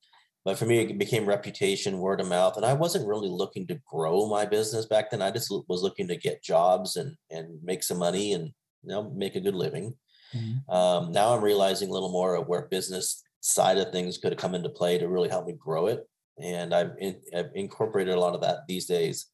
but 0.45 0.57
for 0.57 0.65
me, 0.65 0.79
it 0.79 0.97
became 0.97 1.25
reputation, 1.25 1.99
word 1.99 2.21
of 2.21 2.27
mouth, 2.27 2.55
and 2.55 2.65
I 2.65 2.73
wasn't 2.73 3.07
really 3.07 3.29
looking 3.29 3.67
to 3.67 3.81
grow 3.86 4.27
my 4.27 4.45
business 4.45 4.86
back 4.86 5.12
then. 5.12 5.21
I 5.21 5.29
just 5.29 5.51
was 5.67 5.83
looking 5.83 6.07
to 6.07 6.15
get 6.15 6.43
jobs 6.43 6.95
and 6.95 7.17
and 7.29 7.62
make 7.63 7.83
some 7.83 7.97
money 7.97 8.33
and 8.33 8.45
you 8.83 8.89
know 8.89 9.12
make 9.15 9.36
a 9.36 9.41
good 9.41 9.55
living. 9.55 9.95
Mm-hmm. 10.33 10.71
Um, 10.73 11.12
now 11.12 11.33
I'm 11.33 11.43
realizing 11.43 11.89
a 11.89 11.93
little 11.93 12.12
more 12.12 12.36
of 12.36 12.47
where 12.47 12.63
business 12.63 13.23
side 13.41 13.77
of 13.77 13.91
things 13.91 14.17
could 14.17 14.31
have 14.31 14.39
come 14.39 14.55
into 14.55 14.69
play 14.69 14.97
to 14.97 15.07
really 15.07 15.29
help 15.29 15.45
me 15.45 15.53
grow 15.53 15.88
it. 15.88 16.07
And 16.41 16.73
I've, 16.73 16.91
in, 16.99 17.19
I've 17.36 17.49
incorporated 17.55 18.13
a 18.13 18.19
lot 18.19 18.36
of 18.36 18.41
that 18.41 18.60
these 18.67 18.86
days, 18.86 19.27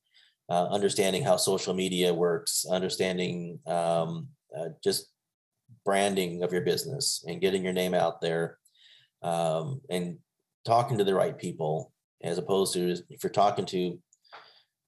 uh, 0.50 0.68
understanding 0.68 1.24
how 1.24 1.38
social 1.38 1.74
media 1.74 2.14
works, 2.14 2.66
understanding 2.70 3.60
um, 3.66 4.30
uh, 4.58 4.70
just 4.84 5.13
branding 5.86 6.44
of 6.44 6.52
your 6.52 6.62
business 6.62 7.24
and 7.28 7.42
getting 7.42 7.64
your 7.64 7.74
name 7.74 7.94
out 7.94 8.22
there 8.22 8.58
um, 9.22 9.82
and 9.90 10.18
talking 10.66 10.98
to 10.98 11.04
the 11.04 11.14
right 11.14 11.38
people 11.38 11.92
as 12.24 12.38
opposed 12.38 12.74
to 12.74 12.96
if 13.10 13.24
you're 13.24 13.30
talking 13.30 13.66
to 13.66 13.78
you 13.78 14.00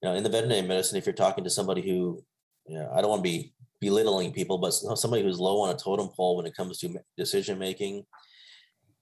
know 0.02 0.14
in 0.14 0.22
the 0.22 0.30
veterinary 0.30 0.66
medicine 0.66 0.96
if 0.96 1.06
you're 1.06 1.12
talking 1.12 1.44
to 1.44 1.50
somebody 1.50 1.82
who 1.82 2.22
you 2.66 2.78
know, 2.78 2.90
i 2.94 3.00
don't 3.00 3.10
want 3.10 3.20
to 3.20 3.30
be 3.30 3.52
belittling 3.80 4.32
people, 4.32 4.58
but 4.58 4.72
somebody 4.72 5.22
who's 5.22 5.40
low 5.40 5.60
on 5.60 5.74
a 5.74 5.78
totem 5.78 6.08
pole 6.08 6.36
when 6.36 6.46
it 6.46 6.56
comes 6.56 6.78
to 6.78 6.98
decision 7.16 7.58
making. 7.58 8.04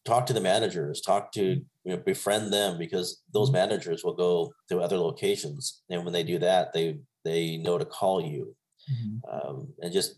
Talk 0.05 0.27
to 0.27 0.33
the 0.33 0.41
managers. 0.41 1.01
Talk 1.01 1.33
to 1.33 1.43
you 1.43 1.65
know 1.85 1.97
befriend 1.97 2.53
them 2.53 2.79
because 2.79 3.23
those 3.33 3.49
mm-hmm. 3.49 3.57
managers 3.57 4.05
will 4.05 4.15
go 4.15 4.53
to 4.69 4.81
other 4.81 4.99
locations, 4.99 5.83
and 5.89 6.05
when 6.05 6.13
they 6.13 6.23
do 6.23 6.39
that, 6.41 6.73
they 6.73 6.99
they 7.25 7.57
know 7.57 7.79
to 7.79 7.87
call 7.87 8.21
you, 8.21 8.55
mm-hmm. 8.93 9.49
um, 9.49 9.69
and 9.81 9.93
just 9.93 10.17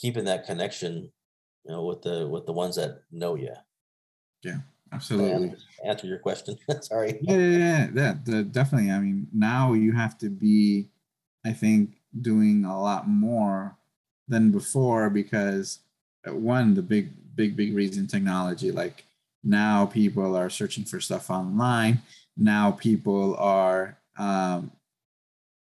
keeping 0.00 0.24
that 0.24 0.46
connection, 0.46 1.10
you 1.64 1.72
know, 1.72 1.84
with 1.84 2.02
the 2.02 2.26
with 2.26 2.46
the 2.46 2.52
ones 2.52 2.76
that 2.76 3.02
know 3.10 3.34
you. 3.34 3.54
Yeah, 4.42 4.58
absolutely. 4.92 5.54
Answer 5.84 6.06
your 6.06 6.18
question. 6.18 6.56
Sorry. 6.80 7.18
Yeah, 7.20 7.36
yeah, 7.36 7.88
yeah, 7.94 8.14
yeah, 8.26 8.42
definitely. 8.50 8.90
I 8.90 8.98
mean, 8.98 9.28
now 9.32 9.74
you 9.74 9.92
have 9.92 10.16
to 10.18 10.30
be, 10.30 10.88
I 11.44 11.52
think, 11.52 11.96
doing 12.20 12.64
a 12.64 12.80
lot 12.80 13.08
more 13.08 13.76
than 14.28 14.50
before 14.50 15.10
because 15.10 15.80
uh, 16.26 16.34
one 16.34 16.74
the 16.74 16.82
big 16.82 17.10
big 17.34 17.56
big 17.56 17.74
reason 17.74 18.06
technology 18.06 18.70
like 18.70 19.04
now 19.42 19.86
people 19.86 20.36
are 20.36 20.50
searching 20.50 20.84
for 20.84 21.00
stuff 21.00 21.30
online 21.30 22.00
now 22.36 22.70
people 22.70 23.36
are 23.36 23.98
um, 24.18 24.70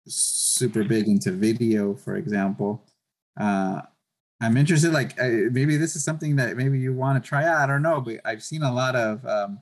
super 0.08 0.84
big 0.84 1.08
into 1.08 1.32
video 1.32 1.96
for 1.96 2.16
example 2.16 2.84
uh, 3.40 3.82
i'm 4.42 4.58
interested 4.58 4.92
like 4.92 5.20
I, 5.20 5.48
maybe 5.52 5.78
this 5.78 5.96
is 5.96 6.04
something 6.04 6.36
that 6.38 6.58
maybe 6.58 6.80
you 6.80 6.94
want 6.94 7.22
to 7.22 7.28
try 7.28 7.46
out 7.46 7.62
i 7.62 7.68
don't 7.68 7.82
know 7.82 8.02
but 8.02 8.20
i've 8.26 8.44
seen 8.44 8.64
a 8.64 8.74
lot 8.74 8.96
of 8.96 9.26
um, 9.26 9.60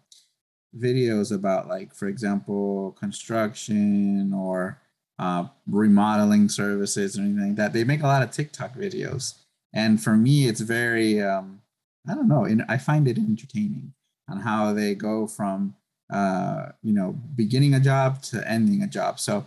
videos 0.75 1.33
about 1.33 1.67
like 1.67 1.93
for 1.93 2.07
example 2.07 2.95
construction 2.99 4.33
or 4.33 4.81
uh, 5.19 5.47
remodeling 5.65 6.47
services 6.47 7.17
or 7.17 7.21
anything 7.21 7.47
like 7.47 7.55
that. 7.55 7.73
They 7.73 7.83
make 7.83 8.03
a 8.03 8.07
lot 8.07 8.21
of 8.21 8.31
tiktok 8.31 8.75
videos. 8.75 9.35
And 9.73 10.01
for 10.01 10.15
me 10.15 10.47
it's 10.47 10.61
very 10.61 11.21
um, 11.21 11.61
i 12.09 12.13
don't 12.13 12.27
know 12.27 12.47
i 12.69 12.77
find 12.77 13.07
it 13.07 13.17
entertaining 13.17 13.93
on 14.29 14.39
how 14.39 14.73
they 14.73 14.95
go 14.95 15.27
from 15.27 15.75
uh, 16.11 16.69
you 16.81 16.93
know 16.93 17.15
beginning 17.35 17.73
a 17.73 17.79
job 17.79 18.21
to 18.23 18.49
ending 18.49 18.81
a 18.81 18.87
job. 18.87 19.19
So 19.19 19.45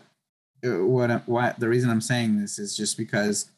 uh, 0.64 0.84
what 0.84 1.26
what 1.26 1.58
the 1.58 1.68
reason 1.68 1.88
i'm 1.88 2.02
saying 2.02 2.38
this 2.38 2.58
is 2.58 2.76
just 2.76 2.98
because 2.98 3.50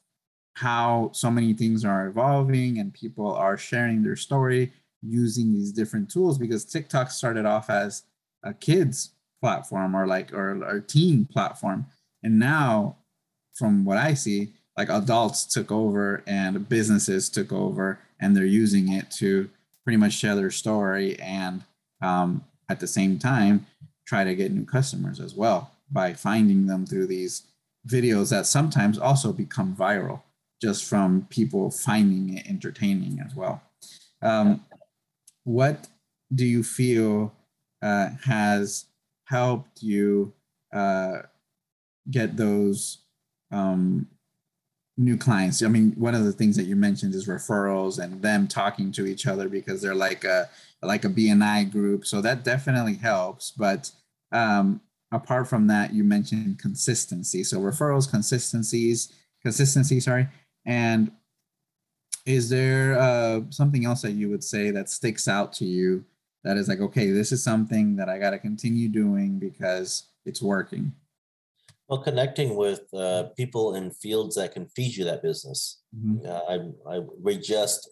how 0.54 1.10
so 1.12 1.30
many 1.30 1.54
things 1.54 1.84
are 1.84 2.06
evolving 2.06 2.78
and 2.78 2.92
people 2.92 3.32
are 3.32 3.56
sharing 3.56 4.02
their 4.02 4.16
story 4.16 4.72
using 5.02 5.52
these 5.52 5.72
different 5.72 6.10
tools 6.10 6.38
because 6.38 6.64
TikTok 6.64 7.10
started 7.10 7.46
off 7.46 7.70
as 7.70 8.04
a 8.44 8.52
kids 8.52 9.10
platform 9.40 9.94
or 9.94 10.06
like 10.06 10.32
or, 10.32 10.62
or 10.64 10.80
teen 10.80 11.24
platform. 11.24 11.86
And 12.22 12.38
now 12.38 12.96
from 13.54 13.84
what 13.84 13.98
I 13.98 14.14
see 14.14 14.52
like 14.76 14.88
adults 14.88 15.44
took 15.44 15.70
over 15.70 16.22
and 16.26 16.68
businesses 16.68 17.28
took 17.28 17.52
over 17.52 17.98
and 18.20 18.36
they're 18.36 18.44
using 18.44 18.92
it 18.92 19.10
to 19.10 19.50
pretty 19.84 19.96
much 19.96 20.12
share 20.12 20.36
their 20.36 20.50
story 20.50 21.18
and 21.18 21.62
um, 22.00 22.44
at 22.68 22.80
the 22.80 22.86
same 22.86 23.18
time 23.18 23.66
try 24.06 24.24
to 24.24 24.34
get 24.34 24.52
new 24.52 24.64
customers 24.64 25.20
as 25.20 25.34
well 25.34 25.72
by 25.90 26.14
finding 26.14 26.66
them 26.66 26.86
through 26.86 27.06
these 27.06 27.42
videos 27.86 28.30
that 28.30 28.46
sometimes 28.46 28.98
also 28.98 29.32
become 29.32 29.76
viral 29.76 30.22
just 30.62 30.84
from 30.84 31.26
people 31.28 31.70
finding 31.70 32.38
it 32.38 32.46
entertaining 32.46 33.20
as 33.20 33.34
well 33.34 33.60
um, 34.22 34.64
what 35.44 35.88
do 36.34 36.46
you 36.46 36.62
feel 36.62 37.32
uh, 37.82 38.10
has 38.24 38.86
helped 39.24 39.82
you 39.82 40.32
uh, 40.72 41.22
get 42.10 42.36
those 42.36 42.98
um, 43.50 44.06
new 44.96 45.16
clients? 45.16 45.62
I 45.62 45.68
mean, 45.68 45.92
one 45.96 46.14
of 46.14 46.24
the 46.24 46.32
things 46.32 46.56
that 46.56 46.64
you 46.64 46.76
mentioned 46.76 47.14
is 47.14 47.26
referrals 47.26 48.02
and 48.02 48.22
them 48.22 48.46
talking 48.46 48.92
to 48.92 49.06
each 49.06 49.26
other 49.26 49.48
because 49.48 49.82
they're 49.82 49.94
like 49.94 50.24
a 50.24 50.48
like 50.82 51.04
a 51.04 51.08
BNI 51.08 51.70
group, 51.70 52.06
so 52.06 52.20
that 52.20 52.44
definitely 52.44 52.94
helps. 52.94 53.52
But 53.52 53.90
um, 54.32 54.80
apart 55.12 55.48
from 55.48 55.68
that, 55.68 55.92
you 55.92 56.02
mentioned 56.02 56.58
consistency. 56.58 57.44
So 57.44 57.60
referrals, 57.60 58.10
consistencies, 58.10 59.12
consistency. 59.42 60.00
Sorry, 60.00 60.28
and 60.66 61.10
is 62.24 62.48
there 62.48 62.98
uh, 62.98 63.40
something 63.50 63.84
else 63.84 64.02
that 64.02 64.12
you 64.12 64.28
would 64.28 64.44
say 64.44 64.70
that 64.70 64.88
sticks 64.88 65.26
out 65.26 65.52
to 65.54 65.64
you 65.64 66.04
that 66.44 66.56
is 66.56 66.68
like 66.68 66.80
okay 66.80 67.10
this 67.10 67.32
is 67.32 67.42
something 67.42 67.96
that 67.96 68.08
i 68.08 68.18
got 68.18 68.30
to 68.30 68.38
continue 68.38 68.88
doing 68.88 69.38
because 69.38 70.04
it's 70.24 70.42
working? 70.42 70.92
Well 71.88 72.02
connecting 72.02 72.56
with 72.56 72.82
uh, 72.94 73.24
people 73.36 73.74
in 73.74 73.90
fields 73.90 74.36
that 74.36 74.52
can 74.52 74.66
feed 74.66 74.96
you 74.96 75.04
that 75.04 75.22
business. 75.22 75.82
Mm-hmm. 75.94 76.26
uh, 76.26 76.90
I, 76.90 76.96
I 76.96 77.00
we 77.20 77.38
just 77.38 77.90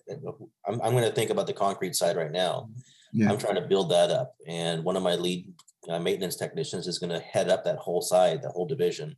i'm, 0.67 0.81
I'm 0.81 0.93
going 0.93 1.05
to 1.05 1.13
think 1.13 1.31
about 1.31 1.47
the 1.47 1.53
concrete 1.53 1.95
side 1.95 2.17
right 2.17 2.33
now. 2.33 2.71
Yeah. 3.13 3.29
i'm 3.29 3.39
trying 3.39 3.57
to 3.57 3.67
build 3.67 3.91
that 3.91 4.11
up 4.11 4.37
and 4.47 4.85
one 4.85 4.97
of 4.97 5.03
my 5.03 5.17
lead 5.17 5.53
uh, 5.89 5.99
maintenance 5.99 6.37
technicians 6.37 6.87
is 6.87 7.01
going 7.01 7.11
to 7.11 7.19
head 7.19 7.49
up 7.49 7.65
that 7.65 7.79
whole 7.79 8.01
side 8.01 8.43
that 8.43 8.53
whole 8.53 8.67
division. 8.67 9.17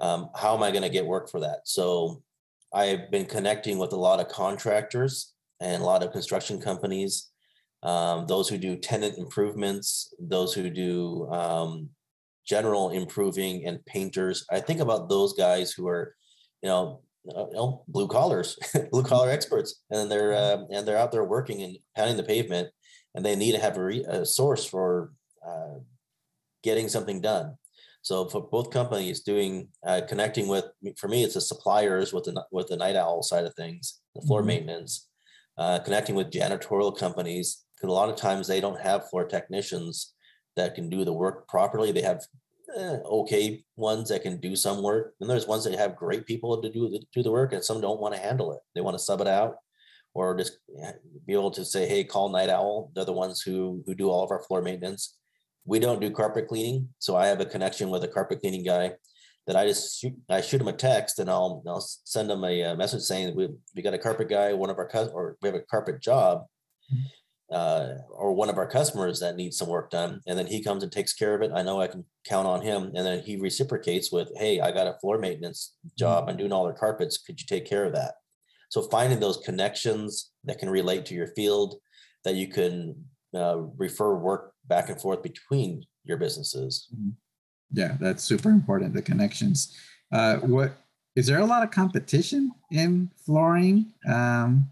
Um, 0.00 0.30
how 0.34 0.56
am 0.56 0.62
i 0.62 0.70
going 0.70 0.82
to 0.82 0.88
get 0.88 1.06
work 1.06 1.30
for 1.30 1.40
that? 1.40 1.60
So 1.64 2.23
I've 2.74 3.10
been 3.10 3.26
connecting 3.26 3.78
with 3.78 3.92
a 3.92 3.96
lot 3.96 4.18
of 4.18 4.28
contractors 4.28 5.32
and 5.60 5.80
a 5.80 5.86
lot 5.86 6.02
of 6.02 6.10
construction 6.10 6.60
companies, 6.60 7.30
um, 7.84 8.26
those 8.26 8.48
who 8.48 8.58
do 8.58 8.76
tenant 8.76 9.16
improvements, 9.16 10.12
those 10.18 10.52
who 10.52 10.68
do 10.68 11.28
um, 11.30 11.90
general 12.46 12.90
improving 12.90 13.64
and 13.66 13.84
painters. 13.86 14.44
I 14.50 14.58
think 14.58 14.80
about 14.80 15.08
those 15.08 15.34
guys 15.34 15.72
who 15.72 15.86
are, 15.86 16.16
you 16.62 16.68
know, 16.68 17.00
uh, 17.34 17.46
you 17.46 17.54
know 17.54 17.84
blue 17.88 18.08
collars, 18.08 18.58
blue 18.90 19.04
collar 19.04 19.30
experts, 19.30 19.82
and 19.90 20.10
they're 20.10 20.34
uh, 20.34 20.58
and 20.70 20.86
they're 20.86 20.98
out 20.98 21.12
there 21.12 21.24
working 21.24 21.62
and 21.62 21.78
pounding 21.96 22.18
the 22.18 22.22
pavement, 22.22 22.68
and 23.14 23.24
they 23.24 23.36
need 23.36 23.52
to 23.52 23.60
have 23.60 23.78
a, 23.78 23.82
re- 23.82 24.04
a 24.06 24.26
source 24.26 24.66
for 24.66 25.12
uh, 25.46 25.78
getting 26.62 26.88
something 26.88 27.20
done. 27.20 27.56
So 28.04 28.26
for 28.26 28.42
both 28.42 28.68
companies 28.68 29.22
doing 29.22 29.68
uh, 29.84 30.02
connecting 30.06 30.46
with 30.46 30.66
for 30.98 31.08
me, 31.08 31.24
it's 31.24 31.34
the 31.34 31.40
suppliers 31.40 32.12
with 32.12 32.24
the 32.24 32.44
with 32.52 32.68
the 32.68 32.76
night 32.76 32.96
owl 32.96 33.22
side 33.22 33.46
of 33.46 33.54
things, 33.54 34.02
the 34.14 34.20
floor 34.20 34.40
mm-hmm. 34.40 34.48
maintenance, 34.48 35.08
uh, 35.56 35.78
connecting 35.78 36.14
with 36.14 36.30
janitorial 36.30 36.96
companies. 36.96 37.64
Because 37.74 37.88
a 37.88 37.92
lot 37.92 38.10
of 38.10 38.16
times 38.16 38.46
they 38.46 38.60
don't 38.60 38.80
have 38.80 39.08
floor 39.08 39.24
technicians 39.24 40.12
that 40.54 40.74
can 40.74 40.90
do 40.90 41.06
the 41.06 41.14
work 41.14 41.48
properly. 41.48 41.92
They 41.92 42.02
have 42.02 42.20
eh, 42.76 42.98
okay 43.06 43.64
ones 43.76 44.10
that 44.10 44.22
can 44.22 44.38
do 44.38 44.54
some 44.54 44.82
work, 44.82 45.14
and 45.18 45.30
there's 45.30 45.46
ones 45.46 45.64
that 45.64 45.78
have 45.78 45.96
great 45.96 46.26
people 46.26 46.60
to 46.60 46.70
do 46.70 47.00
do 47.14 47.22
the 47.22 47.32
work, 47.32 47.54
and 47.54 47.64
some 47.64 47.80
don't 47.80 48.02
want 48.02 48.14
to 48.14 48.20
handle 48.20 48.52
it. 48.52 48.60
They 48.74 48.82
want 48.82 48.98
to 48.98 49.02
sub 49.02 49.22
it 49.22 49.28
out, 49.28 49.56
or 50.12 50.36
just 50.36 50.58
be 51.26 51.32
able 51.32 51.52
to 51.52 51.64
say, 51.64 51.88
"Hey, 51.88 52.04
call 52.04 52.28
Night 52.28 52.50
Owl." 52.50 52.92
They're 52.94 53.06
the 53.06 53.12
ones 53.14 53.40
who 53.40 53.82
who 53.86 53.94
do 53.94 54.10
all 54.10 54.24
of 54.24 54.30
our 54.30 54.42
floor 54.42 54.60
maintenance 54.60 55.16
we 55.64 55.78
don't 55.78 56.00
do 56.00 56.10
carpet 56.10 56.48
cleaning, 56.48 56.88
so 56.98 57.16
I 57.16 57.26
have 57.26 57.40
a 57.40 57.46
connection 57.46 57.90
with 57.90 58.04
a 58.04 58.08
carpet 58.08 58.40
cleaning 58.40 58.64
guy 58.64 58.92
that 59.46 59.56
I 59.56 59.66
just 59.66 60.00
shoot, 60.00 60.14
I 60.28 60.40
shoot 60.40 60.60
him 60.60 60.68
a 60.68 60.72
text 60.72 61.18
and 61.18 61.30
I'll 61.30 61.62
I'll 61.66 61.80
send 61.80 62.30
him 62.30 62.44
a, 62.44 62.64
uh, 62.64 62.76
message 62.76 63.02
saying 63.02 63.34
we 63.36 63.48
we 63.74 63.82
got 63.82 63.94
a 63.94 63.98
carpet 63.98 64.28
guy, 64.28 64.52
one 64.52 64.70
of 64.70 64.78
our 64.78 64.90
or 65.12 65.36
we 65.42 65.48
have 65.48 65.56
a 65.56 65.60
carpet 65.60 66.00
job, 66.00 66.44
uh, 67.50 67.94
or 68.10 68.32
one 68.32 68.48
of 68.48 68.58
our 68.58 68.66
customers 68.66 69.20
that 69.20 69.36
needs 69.36 69.56
some 69.56 69.68
work 69.68 69.90
done, 69.90 70.20
and 70.26 70.38
then 70.38 70.46
he 70.46 70.62
comes 70.62 70.82
and 70.82 70.92
takes 70.92 71.12
care 71.12 71.34
of 71.34 71.42
it. 71.42 71.52
I 71.54 71.62
know 71.62 71.80
I 71.80 71.88
can 71.88 72.04
count 72.26 72.46
on 72.46 72.62
him, 72.62 72.92
and 72.94 73.06
then 73.06 73.22
he 73.22 73.36
reciprocates 73.36 74.10
with, 74.10 74.30
"Hey, 74.36 74.60
I 74.60 74.72
got 74.72 74.86
a 74.86 74.98
floor 75.00 75.18
maintenance 75.18 75.74
job. 75.98 76.28
I'm 76.28 76.36
doing 76.36 76.52
all 76.52 76.64
their 76.64 76.72
carpets. 76.72 77.18
Could 77.18 77.40
you 77.40 77.46
take 77.46 77.66
care 77.66 77.84
of 77.84 77.92
that?" 77.92 78.14
So 78.70 78.82
finding 78.82 79.20
those 79.20 79.36
connections 79.38 80.32
that 80.44 80.58
can 80.58 80.70
relate 80.70 81.06
to 81.06 81.14
your 81.14 81.28
field, 81.28 81.76
that 82.24 82.34
you 82.34 82.48
can 82.48 83.06
uh, 83.34 83.56
refer 83.76 84.14
work 84.14 84.52
back 84.66 84.88
and 84.88 85.00
forth 85.00 85.22
between 85.22 85.84
your 86.04 86.16
businesses. 86.16 86.88
Mm-hmm. 86.94 87.10
Yeah, 87.72 87.96
that's 88.00 88.22
super 88.22 88.50
important. 88.50 88.94
The 88.94 89.02
connections. 89.02 89.76
Uh, 90.12 90.36
what 90.36 90.72
is 91.16 91.26
there 91.26 91.40
a 91.40 91.44
lot 91.44 91.62
of 91.62 91.70
competition 91.70 92.52
in 92.70 93.10
flooring, 93.24 93.92
um, 94.08 94.70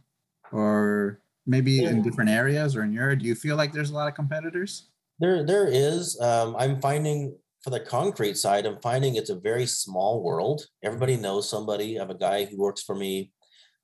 or 0.53 1.21
maybe 1.47 1.73
yeah. 1.73 1.91
in 1.91 2.03
different 2.03 2.31
areas 2.31 2.77
or 2.77 2.83
in 2.83 2.93
your? 2.93 3.17
Do 3.17 3.27
you 3.27 3.35
feel 3.35 3.57
like 3.57 3.73
there's 3.73 3.91
a 3.91 3.95
lot 3.95 4.09
of 4.09 4.15
competitors? 4.15 4.89
There, 5.19 5.45
there 5.45 5.69
is. 5.69 6.21
Um, 6.21 6.55
I'm 6.59 6.81
finding 6.81 7.37
for 7.63 7.71
the 7.71 7.81
concrete 7.81 8.37
side, 8.37 8.67
I'm 8.67 8.81
finding 8.81 9.17
it's 9.17 9.31
a 9.31 9.39
very 9.39 9.67
small 9.67 10.23
world. 10.23 10.67
Everybody 10.83 11.17
knows 11.17 11.49
somebody. 11.49 11.97
I 11.97 12.01
have 12.01 12.11
a 12.11 12.15
guy 12.15 12.45
who 12.45 12.59
works 12.59 12.83
for 12.83 12.97
me. 12.97 13.33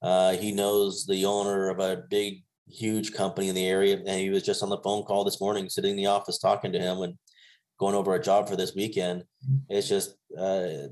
Uh, 0.02 0.32
he 0.32 0.52
knows 0.52 1.06
the 1.06 1.24
owner 1.24 1.70
of 1.70 1.78
a 1.78 2.02
big 2.10 2.42
huge 2.70 3.12
company 3.12 3.48
in 3.48 3.54
the 3.54 3.66
area. 3.66 3.96
And 3.96 4.20
he 4.20 4.30
was 4.30 4.42
just 4.42 4.62
on 4.62 4.68
the 4.68 4.78
phone 4.78 5.04
call 5.04 5.24
this 5.24 5.40
morning, 5.40 5.68
sitting 5.68 5.92
in 5.92 5.96
the 5.96 6.06
office 6.06 6.38
talking 6.38 6.72
to 6.72 6.78
him 6.78 7.02
and 7.02 7.14
going 7.78 7.94
over 7.94 8.14
a 8.14 8.22
job 8.22 8.48
for 8.48 8.56
this 8.56 8.74
weekend. 8.74 9.22
Mm-hmm. 9.44 9.56
It's 9.68 9.88
just 9.88 10.16
uh, 10.38 10.88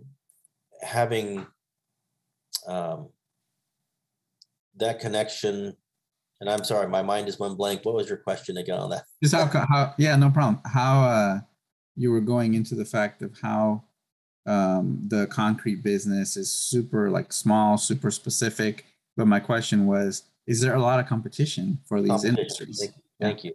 having 0.82 1.46
um, 2.66 3.10
that 4.76 5.00
connection. 5.00 5.76
And 6.40 6.50
I'm 6.50 6.64
sorry, 6.64 6.88
my 6.88 7.02
mind 7.02 7.28
is 7.28 7.38
one 7.38 7.56
blank. 7.56 7.84
What 7.84 7.94
was 7.94 8.08
your 8.08 8.18
question 8.18 8.58
again 8.58 8.78
on 8.78 8.90
that? 8.90 9.04
Just 9.22 9.34
how, 9.34 9.46
how 9.46 9.94
yeah, 9.98 10.16
no 10.16 10.30
problem. 10.30 10.60
How 10.66 11.02
uh, 11.02 11.40
you 11.96 12.10
were 12.10 12.20
going 12.20 12.54
into 12.54 12.74
the 12.74 12.84
fact 12.84 13.22
of 13.22 13.32
how 13.40 13.84
um, 14.46 15.02
the 15.08 15.26
concrete 15.26 15.82
business 15.82 16.36
is 16.36 16.52
super 16.52 17.10
like 17.10 17.32
small, 17.32 17.78
super 17.78 18.10
specific. 18.10 18.84
But 19.16 19.26
my 19.26 19.40
question 19.40 19.86
was, 19.86 20.24
is 20.46 20.60
there 20.60 20.74
a 20.74 20.80
lot 20.80 21.00
of 21.00 21.06
competition 21.06 21.78
for 21.86 22.00
these 22.00 22.24
industries? 22.24 22.80
Thank, 22.80 22.94
thank 23.20 23.44
you. 23.44 23.52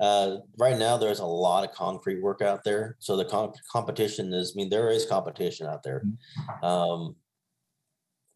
Uh, 0.00 0.38
right 0.58 0.78
now, 0.78 0.96
there's 0.96 1.20
a 1.20 1.24
lot 1.24 1.68
of 1.68 1.74
concrete 1.74 2.20
work 2.20 2.42
out 2.42 2.64
there. 2.64 2.96
So 2.98 3.16
the 3.16 3.24
comp- 3.24 3.56
competition 3.70 4.32
is, 4.32 4.52
I 4.54 4.56
mean, 4.56 4.70
there 4.70 4.90
is 4.90 5.06
competition 5.06 5.66
out 5.66 5.82
there. 5.82 6.02
Mm-hmm. 6.04 6.64
Um, 6.64 7.16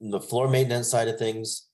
the 0.00 0.20
floor 0.20 0.48
maintenance 0.48 0.88
side 0.88 1.09
of 1.09 1.18
things, 1.18 1.68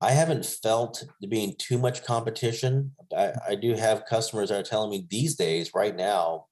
I 0.00 0.10
haven't 0.10 0.44
felt 0.44 1.04
being 1.28 1.54
too 1.58 1.78
much 1.78 2.02
competition. 2.02 2.92
I, 3.16 3.32
I 3.50 3.54
do 3.54 3.74
have 3.74 4.06
customers 4.06 4.48
that 4.48 4.58
are 4.58 4.68
telling 4.68 4.90
me 4.90 5.06
these 5.08 5.36
days, 5.36 5.70
right 5.74 5.94
now, 5.94 6.46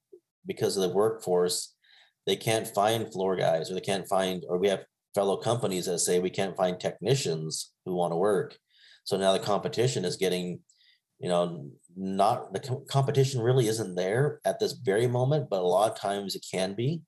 because 0.45 0.77
of 0.77 0.83
the 0.83 0.95
workforce, 0.95 1.75
they 2.25 2.35
can't 2.35 2.67
find 2.67 3.11
floor 3.11 3.35
guys 3.35 3.69
or 3.69 3.73
they 3.73 3.81
can't 3.81 4.07
find, 4.07 4.45
or 4.47 4.57
we 4.57 4.69
have 4.69 4.85
fellow 5.13 5.35
companies 5.35 5.87
that 5.87 5.99
say 5.99 6.19
we 6.19 6.29
can't 6.29 6.55
find 6.55 6.79
technicians 6.79 7.73
who 7.85 7.95
want 7.95 8.13
to 8.13 8.17
work. 8.17 8.57
So 9.03 9.17
now 9.17 9.33
the 9.33 9.39
competition 9.39 10.05
is 10.05 10.17
getting, 10.17 10.59
you 11.19 11.29
know, 11.29 11.69
not 11.95 12.53
the 12.53 12.83
competition 12.89 13.41
really 13.41 13.67
isn't 13.67 13.95
there 13.95 14.39
at 14.45 14.59
this 14.59 14.73
very 14.73 15.07
moment, 15.07 15.49
but 15.49 15.61
a 15.61 15.67
lot 15.67 15.91
of 15.91 15.97
times 15.97 16.35
it 16.35 16.45
can 16.49 16.73
be. 16.73 17.01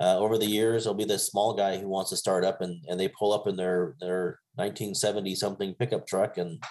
Uh, 0.00 0.16
over 0.16 0.38
the 0.38 0.46
years, 0.46 0.84
there'll 0.84 0.96
be 0.96 1.04
this 1.04 1.26
small 1.26 1.54
guy 1.54 1.76
who 1.76 1.88
wants 1.88 2.10
to 2.10 2.16
start 2.16 2.44
up, 2.44 2.60
and, 2.60 2.84
and 2.88 3.00
they 3.00 3.08
pull 3.08 3.32
up 3.32 3.48
in 3.48 3.56
their 3.56 3.96
their 4.00 4.38
1970 4.54 5.34
something 5.34 5.74
pickup 5.74 6.06
truck, 6.06 6.38
and 6.38 6.62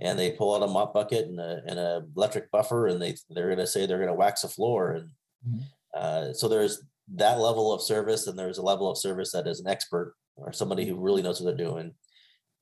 and 0.00 0.16
they 0.16 0.30
pull 0.30 0.54
out 0.54 0.62
a 0.62 0.72
mop 0.72 0.94
bucket 0.94 1.26
and 1.26 1.40
a 1.40 1.60
and 1.66 1.78
a 1.78 2.02
electric 2.16 2.50
buffer, 2.52 2.86
and 2.86 3.02
they 3.02 3.16
they're 3.30 3.48
going 3.48 3.58
to 3.58 3.66
say 3.66 3.84
they're 3.84 3.98
going 3.98 4.08
to 4.08 4.14
wax 4.14 4.44
a 4.44 4.48
floor, 4.48 4.92
and 4.92 5.10
mm-hmm. 5.46 5.58
uh, 5.92 6.32
so 6.32 6.46
there's 6.46 6.82
that 7.14 7.40
level 7.40 7.72
of 7.72 7.82
service, 7.82 8.28
and 8.28 8.38
there's 8.38 8.58
a 8.58 8.62
level 8.62 8.88
of 8.88 8.96
service 8.96 9.32
that 9.32 9.48
is 9.48 9.58
an 9.58 9.68
expert 9.68 10.14
or 10.36 10.52
somebody 10.52 10.86
who 10.86 11.00
really 11.00 11.22
knows 11.22 11.40
what 11.40 11.56
they're 11.56 11.66
doing. 11.66 11.92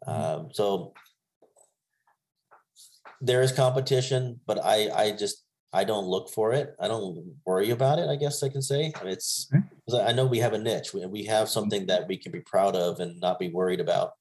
Mm-hmm. 0.09 0.40
Um, 0.40 0.49
so 0.53 0.94
there 3.20 3.42
is 3.42 3.52
competition, 3.52 4.40
but 4.46 4.64
I 4.64 4.90
I 4.90 5.12
just 5.12 5.44
I 5.72 5.85
don't 5.85 6.07
look 6.07 6.31
for 6.31 6.52
it. 6.52 6.74
I 6.81 6.88
don't 6.88 7.35
worry 7.44 7.70
about 7.70 7.98
it. 7.98 8.09
I 8.09 8.16
guess 8.16 8.42
I 8.42 8.48
can 8.48 8.62
say 8.62 8.92
it's. 9.05 9.50
I 9.92 10.12
know 10.12 10.26
we 10.26 10.38
have 10.38 10.52
a 10.52 10.59
niche. 10.59 10.94
We, 10.94 11.05
we 11.07 11.24
have 11.24 11.48
something 11.48 11.87
that 11.87 12.09
we 12.09 12.16
can 12.16 12.33
be 12.33 12.40
proud 12.40 12.74
of 12.74 13.00
and 13.00 13.20
not 13.20 13.38
be 13.38 13.48
worried 13.48 13.81
about. 13.81 14.12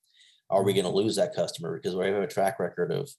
Are 0.49 0.63
we 0.63 0.73
going 0.73 0.85
to 0.85 0.91
lose 0.91 1.15
that 1.15 1.33
customer 1.33 1.75
because 1.75 1.95
we 1.95 2.05
have 2.05 2.21
a 2.21 2.27
track 2.27 2.59
record 2.59 2.91
of 2.91 3.09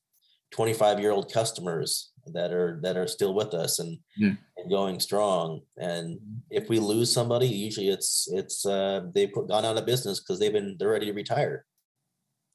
25 0.53 1.01
year 1.01 1.11
old 1.11 1.33
customers 1.33 2.13
that 2.33 2.53
are 2.53 2.79
that 2.83 2.97
are 2.97 3.07
still 3.07 3.35
with 3.35 3.55
us 3.55 3.79
and, 3.79 3.99
yeah. 4.17 4.33
and 4.57 4.71
going 4.71 5.01
strong. 5.01 5.61
And 5.77 6.19
if 6.51 6.69
we 6.69 6.79
lose 6.79 7.13
somebody, 7.13 7.47
usually 7.47 7.89
it's 7.89 8.29
it's 8.33 8.67
uh, 8.67 9.03
they've 9.15 9.33
gone 9.33 9.65
out 9.65 9.77
of 9.77 9.87
business 9.87 10.21
because 10.21 10.39
they've 10.39 10.53
been 10.53 10.77
they're 10.79 10.91
ready 10.91 11.07
to 11.07 11.13
retire. 11.13 11.65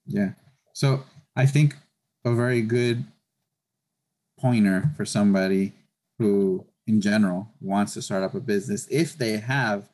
Yeah. 0.06 0.32
So 0.74 1.04
I 1.36 1.46
think 1.46 1.76
a 2.24 2.34
very 2.34 2.62
good 2.62 3.06
pointer 4.40 4.92
for 4.96 5.06
somebody 5.06 5.74
who 6.20 6.66
in 6.88 7.02
general 7.02 7.50
wants 7.60 7.94
to 7.94 8.02
start 8.02 8.24
up 8.24 8.34
a 8.34 8.40
business 8.40 8.88
if 8.90 9.18
they 9.18 9.38
have 9.38 9.90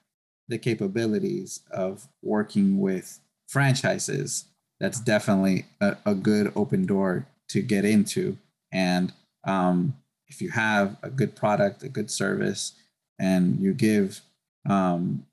the 0.48 0.58
capabilities 0.58 1.62
of 1.72 2.08
working 2.22 2.80
with 2.80 3.20
franchises. 3.48 4.46
That's 4.80 5.00
definitely 5.00 5.66
a, 5.82 5.98
a 6.06 6.16
good 6.16 6.52
open 6.56 6.86
door 6.86 7.28
to 7.50 7.62
get 7.62 7.86
into. 7.86 8.38
And 8.72 9.14
um, 9.44 9.96
if 10.28 10.42
you 10.42 10.52
have 10.52 10.98
a 11.02 11.10
good 11.10 11.36
product 11.36 11.84
a 11.84 11.90
good 11.90 12.12
service 12.12 12.74
and 13.20 13.60
you 13.60 13.74
give 13.74 14.22
um, 14.70 15.26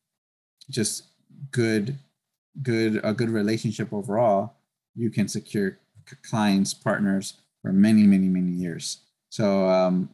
just 0.71 1.05
good 1.51 1.97
good 2.63 3.01
a 3.03 3.13
good 3.13 3.31
relationship 3.31 3.93
overall 3.93 4.55
you 4.95 5.11
can 5.11 5.27
secure 5.27 5.77
clients 6.23 6.75
partners 6.75 7.35
for 7.63 7.73
many 7.73 8.05
many 8.05 8.29
many 8.29 8.51
years 8.51 8.99
so 9.35 9.69
um, 9.69 10.11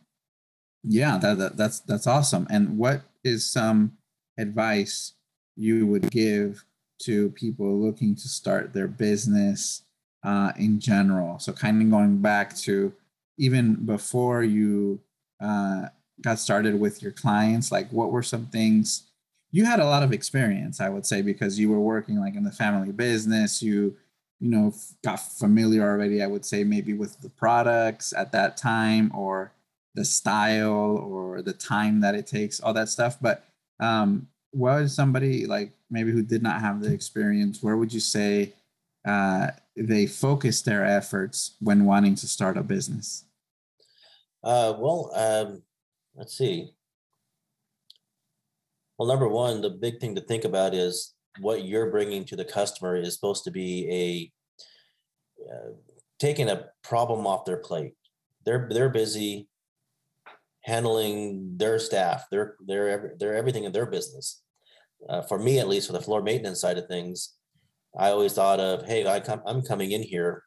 yeah, 0.83 1.19
that, 1.19 1.39
that 1.39 1.57
that's 1.59 1.81
that's 1.81 2.07
awesome. 2.07 2.47
And 2.49 2.79
what 2.79 3.03
is 3.23 3.45
some 3.45 3.99
advice 4.39 5.13
you 5.57 5.87
would 5.87 6.11
give 6.11 6.65
to 7.03 7.31
people 7.31 7.79
looking 7.79 8.15
to 8.15 8.29
start 8.29 8.73
their 8.73 8.89
business 8.89 9.83
uh, 10.25 10.53
in 10.57 10.81
general? 10.81 11.39
So 11.39 11.53
kind 11.53 11.83
of 11.83 11.91
going 11.91 12.23
back 12.23 12.57
to 12.59 12.95
even 13.37 13.75
before 13.85 14.43
you 14.43 15.01
uh, 15.43 15.89
got 16.23 16.39
started 16.39 16.81
with 16.81 17.03
your 17.03 17.13
clients, 17.13 17.71
like 17.71 17.91
what 17.91 18.11
were 18.11 18.23
some 18.23 18.47
things 18.47 19.05
you 19.53 19.65
had 19.65 19.81
a 19.81 19.85
lot 19.85 20.05
of 20.05 20.13
experience, 20.13 20.81
I 20.81 20.89
would 20.89 21.05
say, 21.05 21.23
because 21.23 21.59
you 21.59 21.69
were 21.69 21.81
working 21.81 22.21
like 22.21 22.37
in 22.37 22.45
the 22.45 22.53
family 22.53 22.93
business. 22.93 23.63
You 23.63 23.97
you 24.41 24.51
know 24.51 24.75
got 25.05 25.17
familiar 25.17 25.83
already 25.83 26.23
i 26.23 26.27
would 26.27 26.45
say 26.45 26.65
maybe 26.65 26.95
with 26.95 27.21
the 27.21 27.29
products 27.29 28.13
at 28.13 28.33
that 28.33 28.57
time 28.57 29.11
or 29.15 29.53
the 29.95 30.05
style 30.05 30.97
or 30.99 31.43
the 31.43 31.53
time 31.53 32.01
that 32.01 32.15
it 32.15 32.27
takes 32.27 32.61
all 32.61 32.73
that 32.75 32.89
stuff. 32.89 33.19
But 33.21 33.45
um 33.81 34.29
what 34.53 34.83
is 34.83 34.95
somebody 34.95 35.47
like 35.47 35.73
maybe 35.91 36.11
who 36.11 36.23
did 36.23 36.43
not 36.43 36.61
have 36.61 36.81
the 36.81 36.93
experience 36.93 37.63
where 37.63 37.77
would 37.77 37.93
you 37.93 38.01
say 38.01 38.53
uh, 39.07 39.47
they 39.77 40.07
focus 40.07 40.61
their 40.61 40.85
efforts 40.85 41.57
when 41.61 41.87
wanting 41.87 42.15
to 42.15 42.29
start 42.29 42.59
a 42.59 42.63
business? 42.63 43.25
Uh, 44.45 44.75
well 44.79 45.11
um, 45.15 45.63
let's 46.15 46.37
see. 46.37 46.71
Well 48.99 49.09
number 49.09 49.29
one 49.29 49.63
the 49.63 49.71
big 49.71 50.01
thing 50.01 50.15
to 50.17 50.21
think 50.21 50.45
about 50.45 50.75
is 50.75 51.15
what 51.39 51.65
you're 51.65 51.91
bringing 51.91 52.25
to 52.27 52.37
the 52.37 52.45
customer 52.45 52.97
is 52.97 53.15
supposed 53.15 53.45
to 53.45 53.51
be 53.51 54.33
a 55.41 55.51
uh, 55.51 55.73
taking 56.19 56.49
a 56.49 56.67
problem 56.83 57.27
off 57.27 57.45
their 57.45 57.59
plate. 57.59 57.95
They're 58.45 58.69
they're 58.71 58.91
busy 58.91 59.49
handling 60.63 61.57
their 61.57 61.79
staff. 61.79 62.25
They're 62.31 62.57
they're 62.67 63.15
they're 63.19 63.35
everything 63.35 63.65
in 63.65 63.73
their 63.73 63.87
business. 63.87 64.43
Uh, 65.09 65.23
for 65.23 65.39
me, 65.39 65.59
at 65.59 65.69
least, 65.69 65.87
for 65.87 65.95
the 65.95 66.01
floor 66.03 66.23
maintenance 66.23 66.61
side 66.61 66.77
of 66.77 66.87
things, 66.87 67.35
I 67.99 68.11
always 68.11 68.35
thought 68.35 68.61
of, 68.61 68.85
hey, 68.87 69.07
I 69.07 69.21
come, 69.21 69.41
I'm 69.47 69.63
coming 69.63 69.93
in 69.93 70.03
here. 70.03 70.43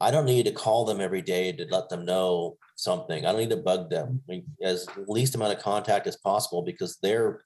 I 0.00 0.10
don't 0.10 0.24
need 0.24 0.46
to 0.46 0.52
call 0.52 0.84
them 0.84 1.00
every 1.00 1.20
day 1.20 1.52
to 1.52 1.66
let 1.70 1.88
them 1.88 2.06
know 2.06 2.56
something. 2.76 3.26
I 3.26 3.32
don't 3.32 3.40
need 3.40 3.50
to 3.50 3.56
bug 3.56 3.90
them. 3.90 4.22
I 4.28 4.32
mean, 4.32 4.44
as 4.62 4.86
least 5.06 5.34
amount 5.34 5.52
of 5.52 5.62
contact 5.62 6.06
as 6.06 6.16
possible 6.16 6.62
because 6.62 6.96
they're 7.02 7.42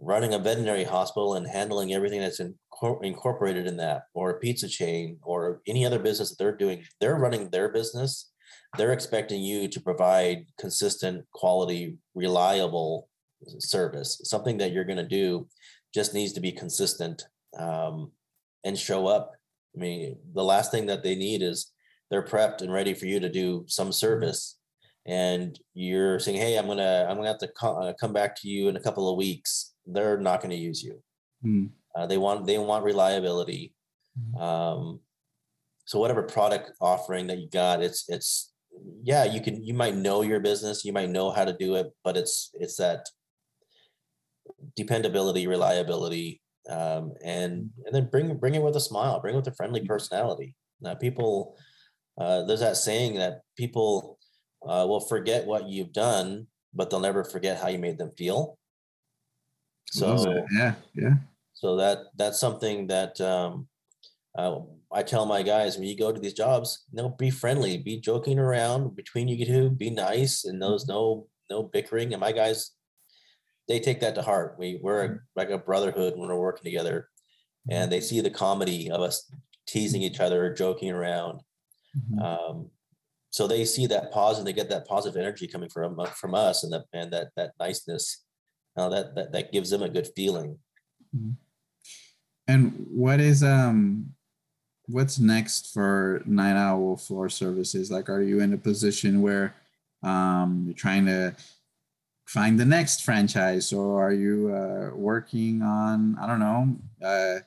running 0.00 0.34
a 0.34 0.38
veterinary 0.38 0.84
hospital 0.84 1.34
and 1.34 1.46
handling 1.46 1.92
everything 1.92 2.20
that's 2.20 2.40
incorporated 3.02 3.66
in 3.66 3.76
that, 3.76 4.02
or 4.14 4.30
a 4.30 4.38
pizza 4.38 4.68
chain, 4.68 5.18
or 5.22 5.60
any 5.66 5.84
other 5.84 5.98
business 5.98 6.30
that 6.30 6.38
they're 6.38 6.56
doing, 6.56 6.82
they're 7.00 7.16
running 7.16 7.50
their 7.50 7.68
business. 7.68 8.30
They're 8.76 8.92
expecting 8.92 9.42
you 9.42 9.68
to 9.68 9.80
provide 9.80 10.46
consistent, 10.58 11.24
quality, 11.32 11.98
reliable 12.14 13.08
service. 13.58 14.20
Something 14.24 14.58
that 14.58 14.72
you're 14.72 14.84
going 14.84 14.96
to 14.96 15.06
do 15.06 15.48
just 15.92 16.14
needs 16.14 16.32
to 16.34 16.40
be 16.40 16.52
consistent 16.52 17.22
um, 17.58 18.12
and 18.64 18.78
show 18.78 19.06
up. 19.06 19.32
I 19.76 19.80
mean, 19.80 20.18
the 20.34 20.44
last 20.44 20.70
thing 20.70 20.86
that 20.86 21.02
they 21.02 21.14
need 21.14 21.42
is 21.42 21.72
they're 22.10 22.24
prepped 22.24 22.62
and 22.62 22.72
ready 22.72 22.94
for 22.94 23.06
you 23.06 23.20
to 23.20 23.28
do 23.28 23.64
some 23.66 23.92
service 23.92 24.56
and 25.06 25.58
you're 25.74 26.18
saying 26.18 26.36
hey 26.36 26.56
i'm 26.56 26.66
gonna 26.66 27.06
i'm 27.08 27.16
gonna 27.16 27.28
have 27.28 27.38
to 27.38 27.48
co- 27.58 27.76
uh, 27.76 27.92
come 27.98 28.12
back 28.12 28.36
to 28.36 28.48
you 28.48 28.68
in 28.68 28.76
a 28.76 28.80
couple 28.80 29.10
of 29.10 29.16
weeks 29.16 29.72
they're 29.92 30.18
not 30.18 30.40
going 30.40 30.50
to 30.50 30.56
use 30.56 30.82
you. 30.82 31.02
Mm. 31.44 31.70
Uh, 31.94 32.06
they 32.06 32.18
want 32.18 32.46
they 32.46 32.58
want 32.58 32.84
reliability. 32.84 33.74
Mm. 34.18 34.40
Um, 34.40 35.00
so 35.84 35.98
whatever 35.98 36.22
product 36.22 36.72
offering 36.80 37.26
that 37.28 37.38
you 37.38 37.48
got, 37.48 37.82
it's 37.82 38.04
it's 38.08 38.52
yeah 39.02 39.24
you 39.24 39.40
can 39.40 39.64
you 39.64 39.74
might 39.74 39.96
know 39.96 40.22
your 40.22 40.40
business, 40.40 40.84
you 40.84 40.92
might 40.92 41.10
know 41.10 41.30
how 41.30 41.44
to 41.44 41.56
do 41.58 41.74
it, 41.74 41.88
but 42.04 42.16
it's 42.16 42.50
it's 42.54 42.76
that 42.76 43.06
dependability, 44.76 45.46
reliability, 45.46 46.40
um, 46.68 47.12
and 47.24 47.52
mm. 47.52 47.70
and 47.86 47.94
then 47.94 48.08
bring 48.10 48.36
bring 48.36 48.54
it 48.54 48.62
with 48.62 48.76
a 48.76 48.80
smile, 48.80 49.20
bring 49.20 49.34
it 49.34 49.38
with 49.38 49.48
a 49.48 49.54
friendly 49.54 49.84
personality. 49.84 50.54
Now 50.80 50.94
people, 50.94 51.56
uh, 52.18 52.44
there's 52.44 52.60
that 52.60 52.76
saying 52.76 53.16
that 53.16 53.40
people 53.56 54.18
uh, 54.66 54.86
will 54.88 55.00
forget 55.00 55.46
what 55.46 55.68
you've 55.68 55.92
done, 55.92 56.46
but 56.74 56.90
they'll 56.90 57.00
never 57.00 57.24
forget 57.24 57.60
how 57.60 57.68
you 57.68 57.78
made 57.78 57.98
them 57.98 58.12
feel. 58.16 58.58
So 59.90 60.46
yeah, 60.52 60.74
yeah. 60.94 61.14
So 61.54 61.76
that 61.76 62.04
that's 62.16 62.40
something 62.40 62.86
that 62.86 63.20
um, 63.20 63.68
uh, 64.36 64.60
I 64.92 65.02
tell 65.02 65.26
my 65.26 65.42
guys 65.42 65.76
when 65.76 65.86
you 65.86 65.96
go 65.96 66.12
to 66.12 66.20
these 66.20 66.32
jobs, 66.32 66.86
you 66.92 67.02
know, 67.02 67.10
be 67.10 67.30
friendly, 67.30 67.76
be 67.76 68.00
joking 68.00 68.38
around 68.38 68.96
between 68.96 69.28
you 69.28 69.44
two, 69.44 69.70
be 69.70 69.90
nice, 69.90 70.44
and 70.44 70.60
those 70.60 70.84
mm-hmm. 70.84 70.92
no 70.92 71.26
no 71.50 71.62
bickering. 71.64 72.12
And 72.12 72.20
my 72.20 72.32
guys, 72.32 72.70
they 73.68 73.80
take 73.80 74.00
that 74.00 74.14
to 74.14 74.22
heart. 74.22 74.56
We 74.58 74.80
we're 74.82 75.08
mm-hmm. 75.08 75.16
like 75.36 75.50
a 75.50 75.58
brotherhood 75.58 76.14
when 76.16 76.28
we're 76.28 76.38
working 76.38 76.64
together, 76.64 77.08
and 77.68 77.90
they 77.90 78.00
see 78.00 78.20
the 78.20 78.30
comedy 78.30 78.90
of 78.90 79.00
us 79.00 79.30
teasing 79.66 80.02
each 80.02 80.20
other, 80.20 80.54
joking 80.54 80.90
around. 80.90 81.40
Mm-hmm. 81.96 82.18
Um, 82.20 82.70
so 83.30 83.46
they 83.46 83.64
see 83.64 83.86
that 83.86 84.10
positive, 84.12 84.46
they 84.46 84.52
get 84.52 84.70
that 84.70 84.86
positive 84.88 85.20
energy 85.20 85.46
coming 85.46 85.68
from 85.68 85.98
from 86.14 86.34
us, 86.34 86.62
and 86.62 86.72
that 86.72 86.84
and 86.92 87.12
that 87.12 87.28
that 87.36 87.52
niceness 87.58 88.24
uh, 88.76 88.88
that, 88.88 89.14
that 89.14 89.32
that 89.32 89.52
gives 89.52 89.70
them 89.70 89.82
a 89.82 89.88
good 89.88 90.08
feeling. 90.16 90.58
Mm-hmm. 91.14 91.32
And 92.48 92.86
what 92.90 93.20
is 93.20 93.42
um 93.42 94.14
what's 94.86 95.18
next 95.18 95.72
for 95.72 96.22
Night 96.26 96.56
Owl 96.56 96.96
Floor 96.96 97.28
Services? 97.28 97.90
Like, 97.90 98.08
are 98.08 98.22
you 98.22 98.40
in 98.40 98.52
a 98.52 98.58
position 98.58 99.22
where 99.22 99.54
um, 100.02 100.64
you're 100.66 100.74
trying 100.74 101.06
to 101.06 101.34
find 102.26 102.58
the 102.58 102.64
next 102.64 103.04
franchise, 103.04 103.72
or 103.72 104.02
are 104.02 104.12
you 104.12 104.54
uh, 104.54 104.94
working 104.94 105.62
on 105.62 106.16
I 106.20 106.26
don't 106.26 106.40
know, 106.40 106.76
uh, 107.04 107.40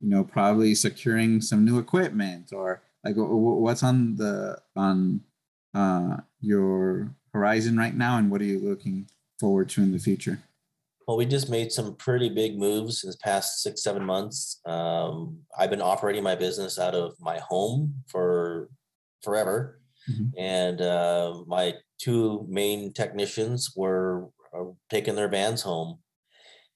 you 0.00 0.10
know, 0.10 0.24
probably 0.24 0.74
securing 0.74 1.40
some 1.40 1.64
new 1.64 1.78
equipment, 1.78 2.52
or 2.52 2.82
like 3.04 3.14
what's 3.16 3.82
on 3.82 4.16
the 4.16 4.58
on 4.76 5.20
uh, 5.74 6.18
your 6.40 7.14
horizon 7.32 7.76
right 7.76 7.96
now, 7.96 8.18
and 8.18 8.30
what 8.30 8.40
are 8.40 8.44
you 8.44 8.58
looking 8.58 9.08
forward 9.38 9.68
to 9.70 9.82
in 9.82 9.92
the 9.92 9.98
future? 9.98 10.38
Well, 11.06 11.16
we 11.16 11.26
just 11.26 11.50
made 11.50 11.70
some 11.70 11.96
pretty 11.96 12.30
big 12.30 12.58
moves 12.58 13.04
in 13.04 13.10
the 13.10 13.16
past 13.18 13.62
six, 13.62 13.82
seven 13.82 14.04
months. 14.04 14.60
Um, 14.64 15.38
I've 15.58 15.70
been 15.70 15.82
operating 15.82 16.22
my 16.22 16.34
business 16.34 16.78
out 16.78 16.94
of 16.94 17.14
my 17.20 17.38
home 17.38 17.94
for 18.08 18.70
forever. 19.22 19.80
Mhm. 20.10 20.32
And 20.38 20.80
uh, 20.80 21.42
my 21.46 21.74
two 21.98 22.46
main 22.48 22.92
technicians 22.92 23.74
were 23.76 24.28
uh, 24.54 24.64
taking 24.90 25.14
their 25.14 25.28
vans 25.28 25.62
home. 25.62 25.98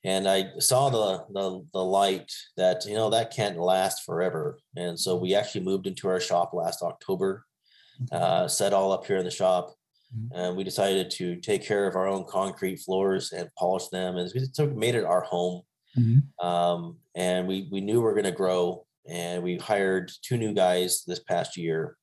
And 0.05 0.29
I 0.29 0.53
saw 0.59 0.91
the, 0.91 1.25
the 1.33 1.67
the 1.73 1.85
light 1.85 2.33
that 2.57 2.87
you 2.87 2.95
know 2.95 3.11
that 3.11 3.35
can't 3.35 3.59
last 3.59 4.05
forever. 4.05 4.59
And 4.77 4.99
so 4.99 5.17
we 5.17 5.35
actually 5.35 5.65
moved 5.65 5.87
into 5.87 6.09
our 6.09 6.21
shop 6.21 6.55
last 6.55 6.83
October, 6.83 7.45
uh, 8.13 8.47
set 8.47 8.73
all 8.73 8.93
up 8.93 9.07
here 9.07 9.17
in 9.17 9.25
the 9.25 9.31
shop, 9.31 9.75
Mhm. 10.17 10.31
and 10.35 10.57
we 10.57 10.65
decided 10.65 11.11
to 11.11 11.37
take 11.37 11.63
care 11.63 11.87
of 11.87 11.95
our 11.97 12.07
own 12.07 12.25
concrete 12.25 12.79
floors 12.79 13.33
and 13.33 13.51
polish 13.59 13.89
them. 13.89 14.17
And 14.17 14.31
we 14.35 14.41
sort 14.53 14.71
of 14.71 14.77
made 14.77 14.95
it 14.95 15.05
our 15.05 15.21
home. 15.23 15.63
Mhm. 15.97 16.23
Um, 16.43 16.99
and 17.15 17.47
we 17.49 17.69
we 17.71 17.81
knew 17.81 18.01
we 18.01 18.07
are 18.09 18.13
going 18.15 18.25
to 18.25 18.33
grow, 18.33 18.87
and 19.09 19.43
we 19.43 19.57
hired 19.57 20.11
two 20.23 20.37
new 20.37 20.53
guys 20.55 21.05
this 21.05 21.21
past 21.21 21.57
year. 21.57 21.97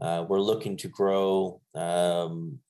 Uh, 0.00 0.24
we're 0.28 0.40
looking 0.40 0.76
to 0.78 0.88
grow 0.88 1.60
um, 1.74 2.60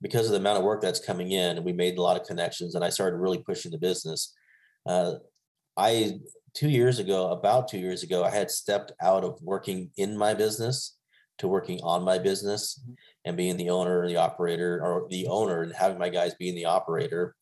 because 0.00 0.26
of 0.26 0.32
the 0.32 0.38
amount 0.38 0.58
of 0.58 0.64
work 0.64 0.80
that's 0.80 1.00
coming 1.00 1.32
in. 1.32 1.56
And 1.56 1.64
we 1.64 1.72
made 1.72 1.98
a 1.98 2.02
lot 2.02 2.20
of 2.20 2.26
connections, 2.26 2.74
and 2.74 2.84
I 2.84 2.90
started 2.90 3.16
really 3.16 3.38
pushing 3.42 3.72
the 3.72 3.78
business. 3.78 4.32
Uh, 4.86 5.14
I 5.76 6.20
two 6.54 6.68
years 6.68 6.98
ago, 6.98 7.30
about 7.30 7.68
two 7.68 7.78
years 7.78 8.02
ago, 8.02 8.24
I 8.24 8.30
had 8.30 8.50
stepped 8.50 8.92
out 9.00 9.24
of 9.24 9.40
working 9.42 9.90
in 9.96 10.16
my 10.16 10.34
business 10.34 10.97
to 11.38 11.48
working 11.48 11.80
on 11.82 12.02
my 12.02 12.18
business 12.18 12.78
Mhm. 12.78 12.96
and 13.24 13.36
being 13.36 13.56
the 13.56 13.70
owner, 13.70 14.06
the 14.06 14.16
operator, 14.16 14.80
or 14.84 15.08
the 15.08 15.26
owner, 15.26 15.62
and 15.62 15.72
having 15.74 15.98
my 15.98 16.08
guys 16.08 16.34
being 16.34 16.54
the 16.54 16.64
operator. 16.66 17.34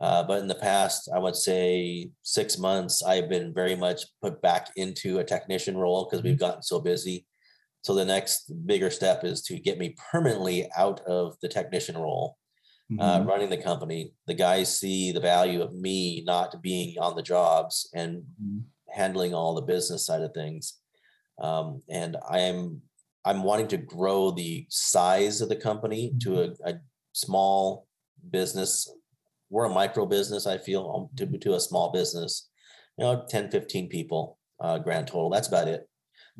Uh, 0.00 0.22
but 0.24 0.40
in 0.40 0.48
the 0.48 0.54
past, 0.54 1.08
I 1.14 1.18
would 1.18 1.36
say 1.36 2.10
six 2.22 2.58
months, 2.58 3.02
I've 3.02 3.28
been 3.28 3.54
very 3.54 3.76
much 3.76 4.04
put 4.20 4.42
back 4.42 4.70
into 4.76 5.18
a 5.18 5.24
technician 5.24 5.76
role 5.76 6.04
because 6.04 6.22
we've 6.22 6.38
gotten 6.38 6.62
so 6.62 6.80
busy. 6.80 7.26
So 7.82 7.94
the 7.94 8.04
next 8.04 8.50
bigger 8.66 8.90
step 8.90 9.24
is 9.24 9.42
to 9.42 9.58
get 9.58 9.78
me 9.78 9.94
permanently 10.10 10.68
out 10.76 11.00
of 11.02 11.38
the 11.40 11.48
technician 11.48 11.96
role, 11.96 12.38
uh, 12.98 13.20
Mhm. 13.20 13.26
running 13.26 13.50
the 13.50 13.62
company. 13.62 14.14
The 14.26 14.34
guys 14.34 14.78
see 14.78 15.12
the 15.12 15.20
value 15.20 15.62
of 15.62 15.74
me 15.74 16.22
not 16.22 16.60
being 16.60 16.98
on 16.98 17.14
the 17.14 17.22
jobs 17.22 17.88
and 17.94 18.24
Mhm. 18.42 18.64
handling 18.88 19.32
all 19.34 19.54
the 19.54 19.62
business 19.62 20.04
side 20.06 20.22
of 20.22 20.34
things. 20.34 20.80
Um, 21.38 21.82
and 21.88 22.16
I 22.28 22.40
am 22.40 22.82
I'm 23.24 23.42
wanting 23.42 23.68
to 23.68 23.76
grow 23.76 24.30
the 24.30 24.66
size 24.68 25.40
of 25.40 25.48
the 25.48 25.56
company 25.56 26.12
to 26.20 26.42
a, 26.42 26.70
a 26.70 26.74
small 27.12 27.86
business. 28.30 28.90
We're 29.50 29.64
a 29.66 29.70
micro 29.70 30.06
business, 30.06 30.46
I 30.46 30.58
feel, 30.58 31.08
um, 31.12 31.16
to, 31.16 31.38
to 31.38 31.54
a 31.54 31.60
small 31.60 31.90
business, 31.92 32.50
you 32.98 33.04
know, 33.04 33.24
10, 33.28 33.50
15 33.50 33.88
people 33.88 34.38
uh, 34.60 34.78
grand 34.78 35.06
total. 35.06 35.30
That's 35.30 35.48
about 35.48 35.68
it. 35.68 35.88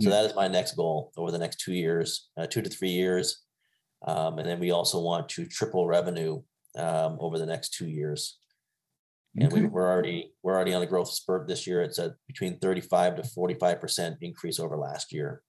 So 0.00 0.10
Yeah. 0.10 0.16
that 0.22 0.30
is 0.30 0.36
my 0.36 0.48
next 0.48 0.76
goal 0.76 1.12
over 1.16 1.30
the 1.30 1.38
next 1.38 1.60
two 1.60 1.72
years, 1.74 2.28
uh, 2.36 2.46
two 2.46 2.62
to 2.62 2.70
three 2.70 2.90
years. 2.90 3.42
Um, 4.06 4.38
and 4.38 4.48
then 4.48 4.60
we 4.60 4.70
also 4.70 5.00
want 5.00 5.28
to 5.30 5.46
triple 5.46 5.86
revenue 5.86 6.42
um, 6.76 7.16
over 7.20 7.38
the 7.38 7.46
next 7.46 7.74
two 7.74 7.88
years 7.88 8.38
and 9.36 9.52
we, 9.52 9.60
Okay. 9.60 9.68
we're 9.68 9.88
already 9.90 10.32
we're 10.42 10.54
already 10.54 10.74
on 10.74 10.82
a 10.82 10.86
growth 10.86 11.08
spurt 11.08 11.48
this 11.48 11.66
year. 11.66 11.82
It's 11.82 11.98
at 11.98 12.12
between 12.28 12.58
35 12.58 13.16
to 13.16 13.24
45 13.24 13.80
percent 13.80 14.16
increase 14.20 14.60
over 14.60 14.76
last 14.76 15.12
year. 15.12 15.42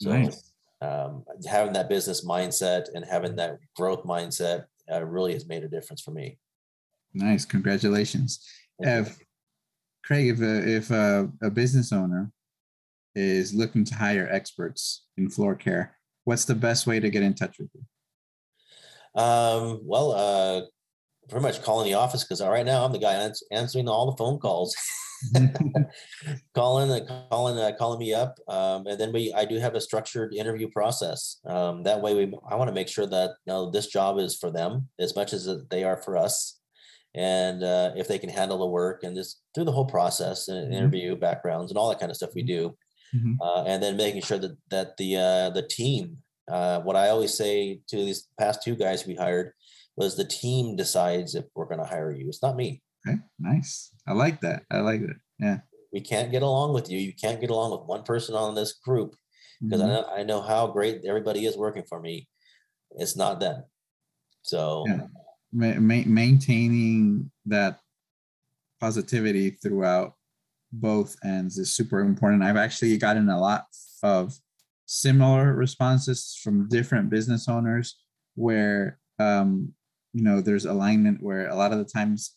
So 0.00 0.10
Nice. 0.10 0.49
Um, 0.82 1.24
having 1.46 1.74
that 1.74 1.90
business 1.90 2.24
mindset 2.24 2.86
and 2.94 3.04
having 3.04 3.36
that 3.36 3.58
growth 3.76 4.04
mindset 4.04 4.64
uh, 4.90 5.04
really 5.04 5.34
has 5.34 5.46
made 5.46 5.62
a 5.62 5.68
difference 5.68 6.00
for 6.00 6.10
me. 6.10 6.38
Nice. 7.12 7.44
Congratulations. 7.44 8.46
If 8.78 9.18
Kraig, 10.04 10.28
if 10.28 10.40
a, 10.40 10.76
if 10.76 10.90
a, 10.90 11.30
a 11.42 11.50
business 11.50 11.92
owner 11.92 12.32
is 13.14 13.52
looking 13.52 13.84
to 13.84 13.94
hire 13.94 14.28
experts 14.30 15.04
in 15.16 15.28
floor 15.28 15.54
care, 15.54 15.96
what's 16.24 16.44
the 16.44 16.54
best 16.54 16.86
way 16.86 17.00
to 17.00 17.10
get 17.10 17.22
in 17.22 17.34
touch 17.34 17.58
with 17.58 17.68
you? 17.74 19.20
Um, 19.20 19.80
well, 19.84 20.12
uh, 20.12 20.62
pretty 21.28 21.42
much 21.42 21.62
calling 21.62 21.86
the 21.86 21.94
office 21.94 22.24
because 22.24 22.42
right 22.42 22.66
now 22.66 22.84
I'm 22.84 22.92
the 22.92 22.98
guy 22.98 23.30
answering 23.50 23.88
all 23.88 24.10
the 24.10 24.16
phone 24.16 24.38
calls, 24.38 24.74
calling, 26.54 26.90
uh, 26.90 27.26
calling, 27.30 27.58
uh, 27.58 27.72
calling 27.78 27.98
me 27.98 28.14
up, 28.14 28.38
um, 28.48 28.86
and 28.86 28.98
then 29.00 29.12
we 29.12 29.32
I 29.32 29.44
do 29.44 29.58
have 29.58 29.74
a 29.74 29.80
structured 29.80 30.34
interview 30.34 30.68
process. 30.70 31.38
Um, 31.46 31.82
that 31.84 32.00
way, 32.00 32.14
we 32.14 32.34
I 32.48 32.56
want 32.56 32.68
to 32.68 32.74
make 32.74 32.88
sure 32.88 33.06
that 33.06 33.30
you 33.46 33.52
know 33.52 33.70
this 33.70 33.86
job 33.86 34.18
is 34.18 34.36
for 34.36 34.50
them 34.50 34.88
as 34.98 35.14
much 35.16 35.32
as 35.32 35.48
they 35.70 35.84
are 35.84 35.96
for 35.96 36.16
us, 36.16 36.60
and 37.14 37.62
uh, 37.62 37.92
if 37.96 38.08
they 38.08 38.18
can 38.18 38.30
handle 38.30 38.58
the 38.58 38.66
work 38.66 39.02
and 39.04 39.16
just 39.16 39.42
through 39.54 39.64
the 39.64 39.72
whole 39.72 39.86
process 39.86 40.48
and 40.48 40.72
Mhm. 40.72 40.76
interview 40.76 41.16
backgrounds 41.16 41.70
and 41.70 41.78
all 41.78 41.88
that 41.90 42.00
kind 42.00 42.10
of 42.10 42.16
stuff 42.16 42.34
we 42.34 42.42
do, 42.42 42.76
Mhm. 43.14 43.36
uh, 43.40 43.64
and 43.64 43.82
then 43.82 43.96
making 43.96 44.22
sure 44.22 44.38
that 44.38 44.56
that 44.70 44.96
the 44.96 45.16
uh, 45.16 45.50
the 45.50 45.66
team. 45.66 46.18
Uh, 46.50 46.80
what 46.80 46.96
I 46.96 47.10
always 47.10 47.32
say 47.32 47.80
to 47.86 47.96
these 47.96 48.26
past 48.36 48.62
two 48.64 48.74
guys 48.74 49.06
we 49.06 49.14
hired 49.14 49.52
was 49.96 50.16
the 50.16 50.24
team 50.24 50.74
decides 50.74 51.36
if 51.36 51.44
we're 51.54 51.66
going 51.66 51.78
to 51.78 51.84
hire 51.86 52.10
you. 52.10 52.26
It's 52.28 52.42
not 52.42 52.56
me. 52.56 52.82
Okay. 53.06 53.18
Nice. 53.38 53.90
I 54.06 54.12
like 54.12 54.40
that. 54.42 54.64
I 54.70 54.80
like 54.80 55.00
that. 55.00 55.16
Yeah. 55.38 55.58
We 55.92 56.00
can't 56.00 56.30
get 56.30 56.42
along 56.42 56.74
with 56.74 56.90
you. 56.90 56.98
You 56.98 57.12
can't 57.14 57.40
get 57.40 57.50
along 57.50 57.72
with 57.72 57.88
one 57.88 58.02
person 58.02 58.34
on 58.34 58.54
this 58.54 58.72
group 58.74 59.16
because 59.60 59.80
Mhm. 59.80 59.84
I, 59.84 59.88
know, 59.88 60.04
I 60.18 60.22
know 60.22 60.40
how 60.42 60.66
great 60.68 61.04
everybody 61.04 61.46
is 61.46 61.56
working 61.56 61.84
for 61.88 62.00
me. 62.00 62.28
It's 62.92 63.16
not 63.16 63.40
them. 63.40 63.64
So 64.42 64.84
Yeah. 64.86 65.06
Ma- 65.52 65.80
ma- 65.80 66.06
maintaining 66.06 67.30
that 67.46 67.80
positivity 68.80 69.50
throughout 69.50 70.14
both 70.72 71.16
ends 71.24 71.58
is 71.58 71.74
super 71.74 72.00
important. 72.00 72.42
I've 72.44 72.56
actually 72.56 72.96
gotten 72.98 73.28
a 73.28 73.40
lot 73.40 73.66
of 74.02 74.38
similar 74.86 75.52
responses 75.54 76.38
from 76.42 76.68
different 76.68 77.10
business 77.10 77.48
owners 77.48 77.96
where 78.34 78.98
um, 79.18 79.74
you 80.12 80.22
know 80.22 80.40
there's 80.40 80.64
alignment 80.64 81.22
where 81.22 81.48
a 81.48 81.54
lot 81.56 81.72
of 81.72 81.78
the 81.78 81.84
times 81.84 82.36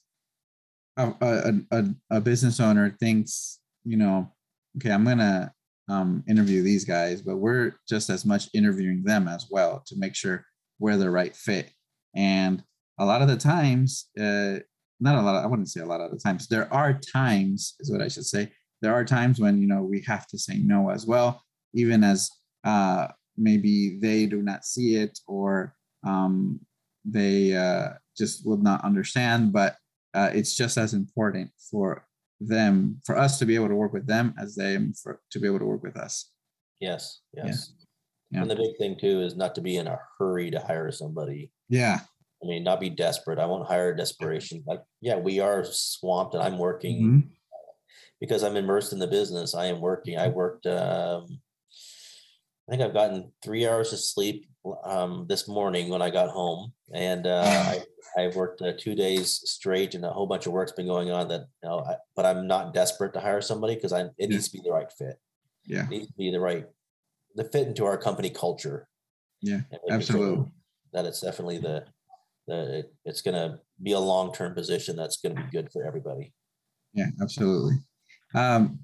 a, 0.97 1.53
a, 1.71 1.85
a, 2.11 2.21
business 2.21 2.59
owner 2.59 2.95
thinks 2.99 3.59
you 3.83 3.97
know 3.97 4.31
okay 4.77 4.91
i'm 4.91 5.03
gonna 5.03 5.51
um, 5.89 6.23
interview 6.29 6.61
these 6.61 6.85
guys 6.85 7.21
but 7.21 7.37
we're 7.37 7.73
just 7.89 8.09
as 8.09 8.25
much 8.25 8.47
interviewing 8.53 9.03
them 9.03 9.27
as 9.27 9.47
well 9.49 9.83
to 9.87 9.95
make 9.97 10.15
sure 10.15 10.45
we're 10.79 10.97
the 10.97 11.09
right 11.09 11.35
fit. 11.35 11.71
And 12.15 12.63
a 12.99 13.05
lot 13.05 13.21
of 13.21 13.27
the 13.27 13.37
times 13.37 14.09
uh, 14.19 14.59
not 14.99 15.15
a 15.17 15.21
lot 15.21 15.35
of, 15.35 15.43
i 15.43 15.47
wouldn't 15.47 15.69
say 15.69 15.81
a 15.81 15.85
lot 15.85 16.01
of 16.01 16.11
the 16.11 16.17
times 16.17 16.47
there 16.47 16.71
are 16.71 16.93
times 16.93 17.75
is 17.79 17.91
what 17.91 18.01
i 18.01 18.07
should 18.07 18.25
say. 18.25 18.51
There 18.81 18.93
are 18.93 19.05
times 19.05 19.39
when 19.39 19.61
you 19.61 19.67
know 19.67 19.81
we 19.81 20.01
have 20.01 20.27
to 20.27 20.37
say 20.37 20.57
no 20.57 20.89
as 20.89 21.05
well 21.05 21.41
even 21.73 22.03
as 22.03 22.29
uh, 22.63 23.07
maybe 23.35 23.97
they 23.99 24.25
do 24.25 24.41
not 24.41 24.63
see 24.65 24.95
it 24.97 25.17
or 25.27 25.73
um, 26.05 26.59
they 27.03 27.55
uh, 27.55 27.93
just 28.15 28.45
will 28.45 28.57
not 28.57 28.83
understand 28.83 29.51
but 29.53 29.77
uh, 30.13 30.29
it's 30.33 30.55
just 30.55 30.77
as 30.77 30.93
important 30.93 31.49
for 31.71 32.05
them 32.39 32.99
for 33.05 33.17
us 33.17 33.39
to 33.39 33.45
be 33.45 33.55
able 33.55 33.69
to 33.69 33.75
work 33.75 33.93
with 33.93 34.05
them 34.07 34.33
as 34.37 34.55
them 34.55 34.93
for 35.01 35.21
to 35.31 35.39
be 35.39 35.47
able 35.47 35.59
to 35.59 35.65
work 35.65 35.83
with 35.83 35.95
us 35.97 36.31
yes, 36.79 37.21
yes. 37.33 37.73
Yeah. 38.31 38.41
And 38.41 38.49
the 38.51 38.55
big 38.55 38.75
thing 38.79 38.97
too 38.99 39.21
is 39.21 39.35
not 39.35 39.53
to 39.55 39.61
be 39.61 39.77
in 39.77 39.87
a 39.87 39.99
hurry 40.17 40.49
to 40.51 40.59
hire 40.59 40.91
somebody. 40.91 41.51
yeah 41.69 41.99
I 42.43 42.45
mean, 42.47 42.63
not 42.65 42.81
be 42.81 42.89
desperate. 42.89 43.39
I 43.39 43.45
won't 43.45 43.67
hire 43.69 43.93
desperation. 43.95 44.63
Like, 44.67 44.81
yeah, 44.99 45.15
we 45.15 45.39
are 45.39 45.63
swamped, 45.63 46.33
and 46.33 46.43
I'm 46.43 46.57
working 46.57 46.97
Mhm. 47.01 47.29
because 48.19 48.43
I'm 48.43 48.57
immersed 48.57 48.91
in 48.91 48.99
the 48.99 49.07
business. 49.07 49.55
I 49.55 49.67
am 49.67 49.79
working. 49.79 50.17
I 50.17 50.27
worked. 50.27 50.65
Um, 50.65 51.41
I 52.67 52.71
think 52.71 52.81
I've 52.83 52.93
gotten 52.93 53.31
three 53.43 53.67
hours 53.67 53.91
of 53.91 53.99
sleep 53.99 54.47
um, 54.85 55.25
this 55.27 55.47
morning 55.47 55.89
when 55.89 56.01
I 56.01 56.09
got 56.09 56.29
home, 56.29 56.71
and 56.93 57.27
uh, 57.27 57.43
I 58.17 58.21
I 58.21 58.27
worked 58.35 58.61
uh, 58.61 58.73
two 58.79 58.95
days 58.95 59.41
straight, 59.45 59.95
and 59.95 60.05
a 60.05 60.09
whole 60.11 60.27
bunch 60.27 60.45
of 60.45 60.53
work's 60.53 60.71
been 60.71 60.87
going 60.87 61.11
on. 61.11 61.27
That 61.27 61.41
you 61.61 61.69
know, 61.69 61.79
I, 61.79 61.95
but 62.15 62.25
I'm 62.25 62.47
not 62.47 62.73
desperate 62.73 63.13
to 63.13 63.19
hire 63.19 63.41
somebody 63.41 63.75
because 63.75 63.91
I 63.93 64.03
it 64.17 64.29
needs 64.29 64.47
to 64.49 64.57
be 64.57 64.61
the 64.63 64.71
right 64.71 64.91
fit. 64.97 65.19
yeah 65.65 65.83
It 65.83 65.89
needs 65.89 66.07
to 66.07 66.13
be 66.17 66.31
the 66.31 66.39
right 66.39 66.65
the 67.35 67.43
fit 67.45 67.67
into 67.67 67.85
our 67.85 67.97
company 67.97 68.29
culture. 68.29 68.87
Yeah, 69.41 69.61
absolutely. 69.89 70.45
That 70.93 71.05
it's 71.05 71.19
definitely 71.21 71.57
the 71.57 71.85
the 72.47 72.79
it- 72.79 72.93
it's 73.03 73.21
going 73.21 73.35
to 73.35 73.59
be 73.81 73.91
a 73.91 73.99
long 73.99 74.33
term 74.33 74.53
position 74.53 74.95
that's 74.95 75.17
going 75.17 75.35
to 75.35 75.41
be 75.43 75.49
good 75.51 75.69
for 75.73 75.83
everybody. 75.85 76.31
yeah 76.93 77.07
absolutely 77.21 77.75
um 78.35 78.79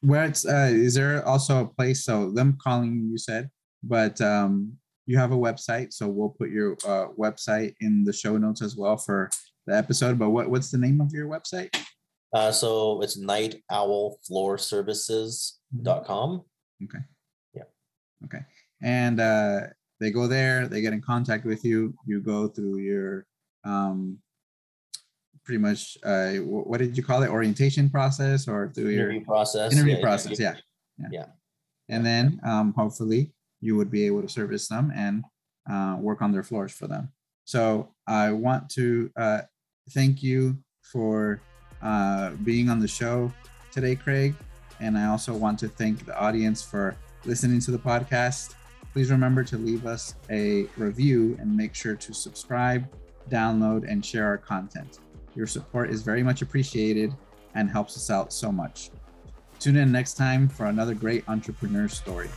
where 0.00 0.24
it's 0.24 0.46
uh 0.46 0.70
is 0.70 0.94
there 0.94 1.26
also 1.26 1.62
a 1.62 1.66
place 1.66 2.04
so 2.04 2.30
them 2.30 2.56
calling 2.62 3.08
you 3.10 3.18
said 3.18 3.48
but 3.82 4.20
um 4.20 4.72
you 5.06 5.16
have 5.18 5.32
a 5.32 5.36
website 5.36 5.92
so 5.92 6.06
we'll 6.06 6.28
put 6.38 6.50
your 6.50 6.76
uh, 6.86 7.06
website 7.18 7.74
in 7.80 8.04
the 8.04 8.12
show 8.12 8.36
notes 8.36 8.62
as 8.62 8.76
well 8.76 8.96
for 8.96 9.28
the 9.66 9.74
episode 9.76 10.18
but 10.18 10.30
what, 10.30 10.48
what's 10.50 10.70
the 10.70 10.78
name 10.78 11.00
of 11.00 11.10
your 11.12 11.26
website 11.28 11.70
Uh, 12.34 12.52
so 12.52 13.00
it's 13.02 13.16
night 13.16 13.62
owl 13.70 14.18
floor 14.26 14.58
services.com. 14.58 16.44
okay 16.84 16.98
Yeah. 17.54 17.62
Okay. 18.24 18.42
and 18.82 19.18
uh 19.20 19.60
they 20.00 20.10
go 20.10 20.26
there 20.28 20.68
they 20.68 20.80
get 20.80 20.92
in 20.92 21.00
contact 21.00 21.44
with 21.44 21.64
you 21.64 21.94
you 22.06 22.20
go 22.20 22.46
through 22.48 22.78
your 22.78 23.26
um 23.64 24.18
pretty 25.48 25.58
much 25.58 25.96
uh, 26.04 26.32
what 26.44 26.76
did 26.76 26.94
you 26.94 27.02
call 27.02 27.22
it 27.22 27.30
orientation 27.30 27.88
process 27.88 28.46
or 28.46 28.66
do 28.66 28.90
your 28.90 29.08
interview 29.08 29.24
process. 29.24 29.72
interview 29.72 29.94
yeah, 29.94 30.02
process 30.02 30.38
interview. 30.38 30.44
yeah. 30.98 31.08
yeah 31.10 31.20
Yeah. 31.20 31.26
and 31.88 32.04
then 32.04 32.38
um, 32.44 32.74
hopefully 32.76 33.32
you 33.62 33.74
would 33.74 33.90
be 33.90 34.04
able 34.04 34.20
to 34.20 34.28
service 34.28 34.68
them 34.68 34.92
and 34.94 35.24
uh, 35.70 35.96
work 35.98 36.20
on 36.20 36.32
their 36.32 36.42
floors 36.42 36.70
for 36.70 36.86
them 36.86 37.08
so 37.46 37.88
i 38.06 38.30
want 38.30 38.68
to 38.78 39.10
uh, 39.16 39.40
thank 39.92 40.22
you 40.22 40.58
for 40.82 41.40
uh, 41.80 42.32
being 42.44 42.68
on 42.68 42.78
the 42.78 42.88
show 43.00 43.32
today 43.72 43.96
kraig 43.96 44.34
and 44.80 44.98
i 44.98 45.06
also 45.06 45.32
want 45.34 45.58
to 45.60 45.68
thank 45.80 46.04
the 46.04 46.16
audience 46.20 46.60
for 46.60 46.94
listening 47.24 47.58
to 47.58 47.70
the 47.70 47.78
podcast 47.78 48.54
please 48.92 49.10
remember 49.10 49.42
to 49.42 49.56
leave 49.56 49.86
us 49.86 50.14
a 50.28 50.66
review 50.76 51.38
and 51.40 51.56
make 51.56 51.74
sure 51.74 51.96
to 51.96 52.12
subscribe 52.12 52.86
download 53.30 53.90
and 53.90 54.04
share 54.04 54.26
our 54.26 54.36
content 54.38 54.98
your 55.38 55.46
support 55.46 55.88
is 55.88 56.02
very 56.02 56.24
much 56.24 56.42
appreciated 56.42 57.14
and 57.54 57.70
helps 57.70 57.96
us 57.96 58.10
out 58.10 58.32
so 58.32 58.50
much. 58.50 58.90
Tune 59.60 59.76
in 59.76 59.92
next 59.92 60.14
time 60.14 60.48
for 60.48 60.66
another 60.66 60.94
great 60.94 61.22
entrepreneur 61.28 61.86
story. 61.86 62.28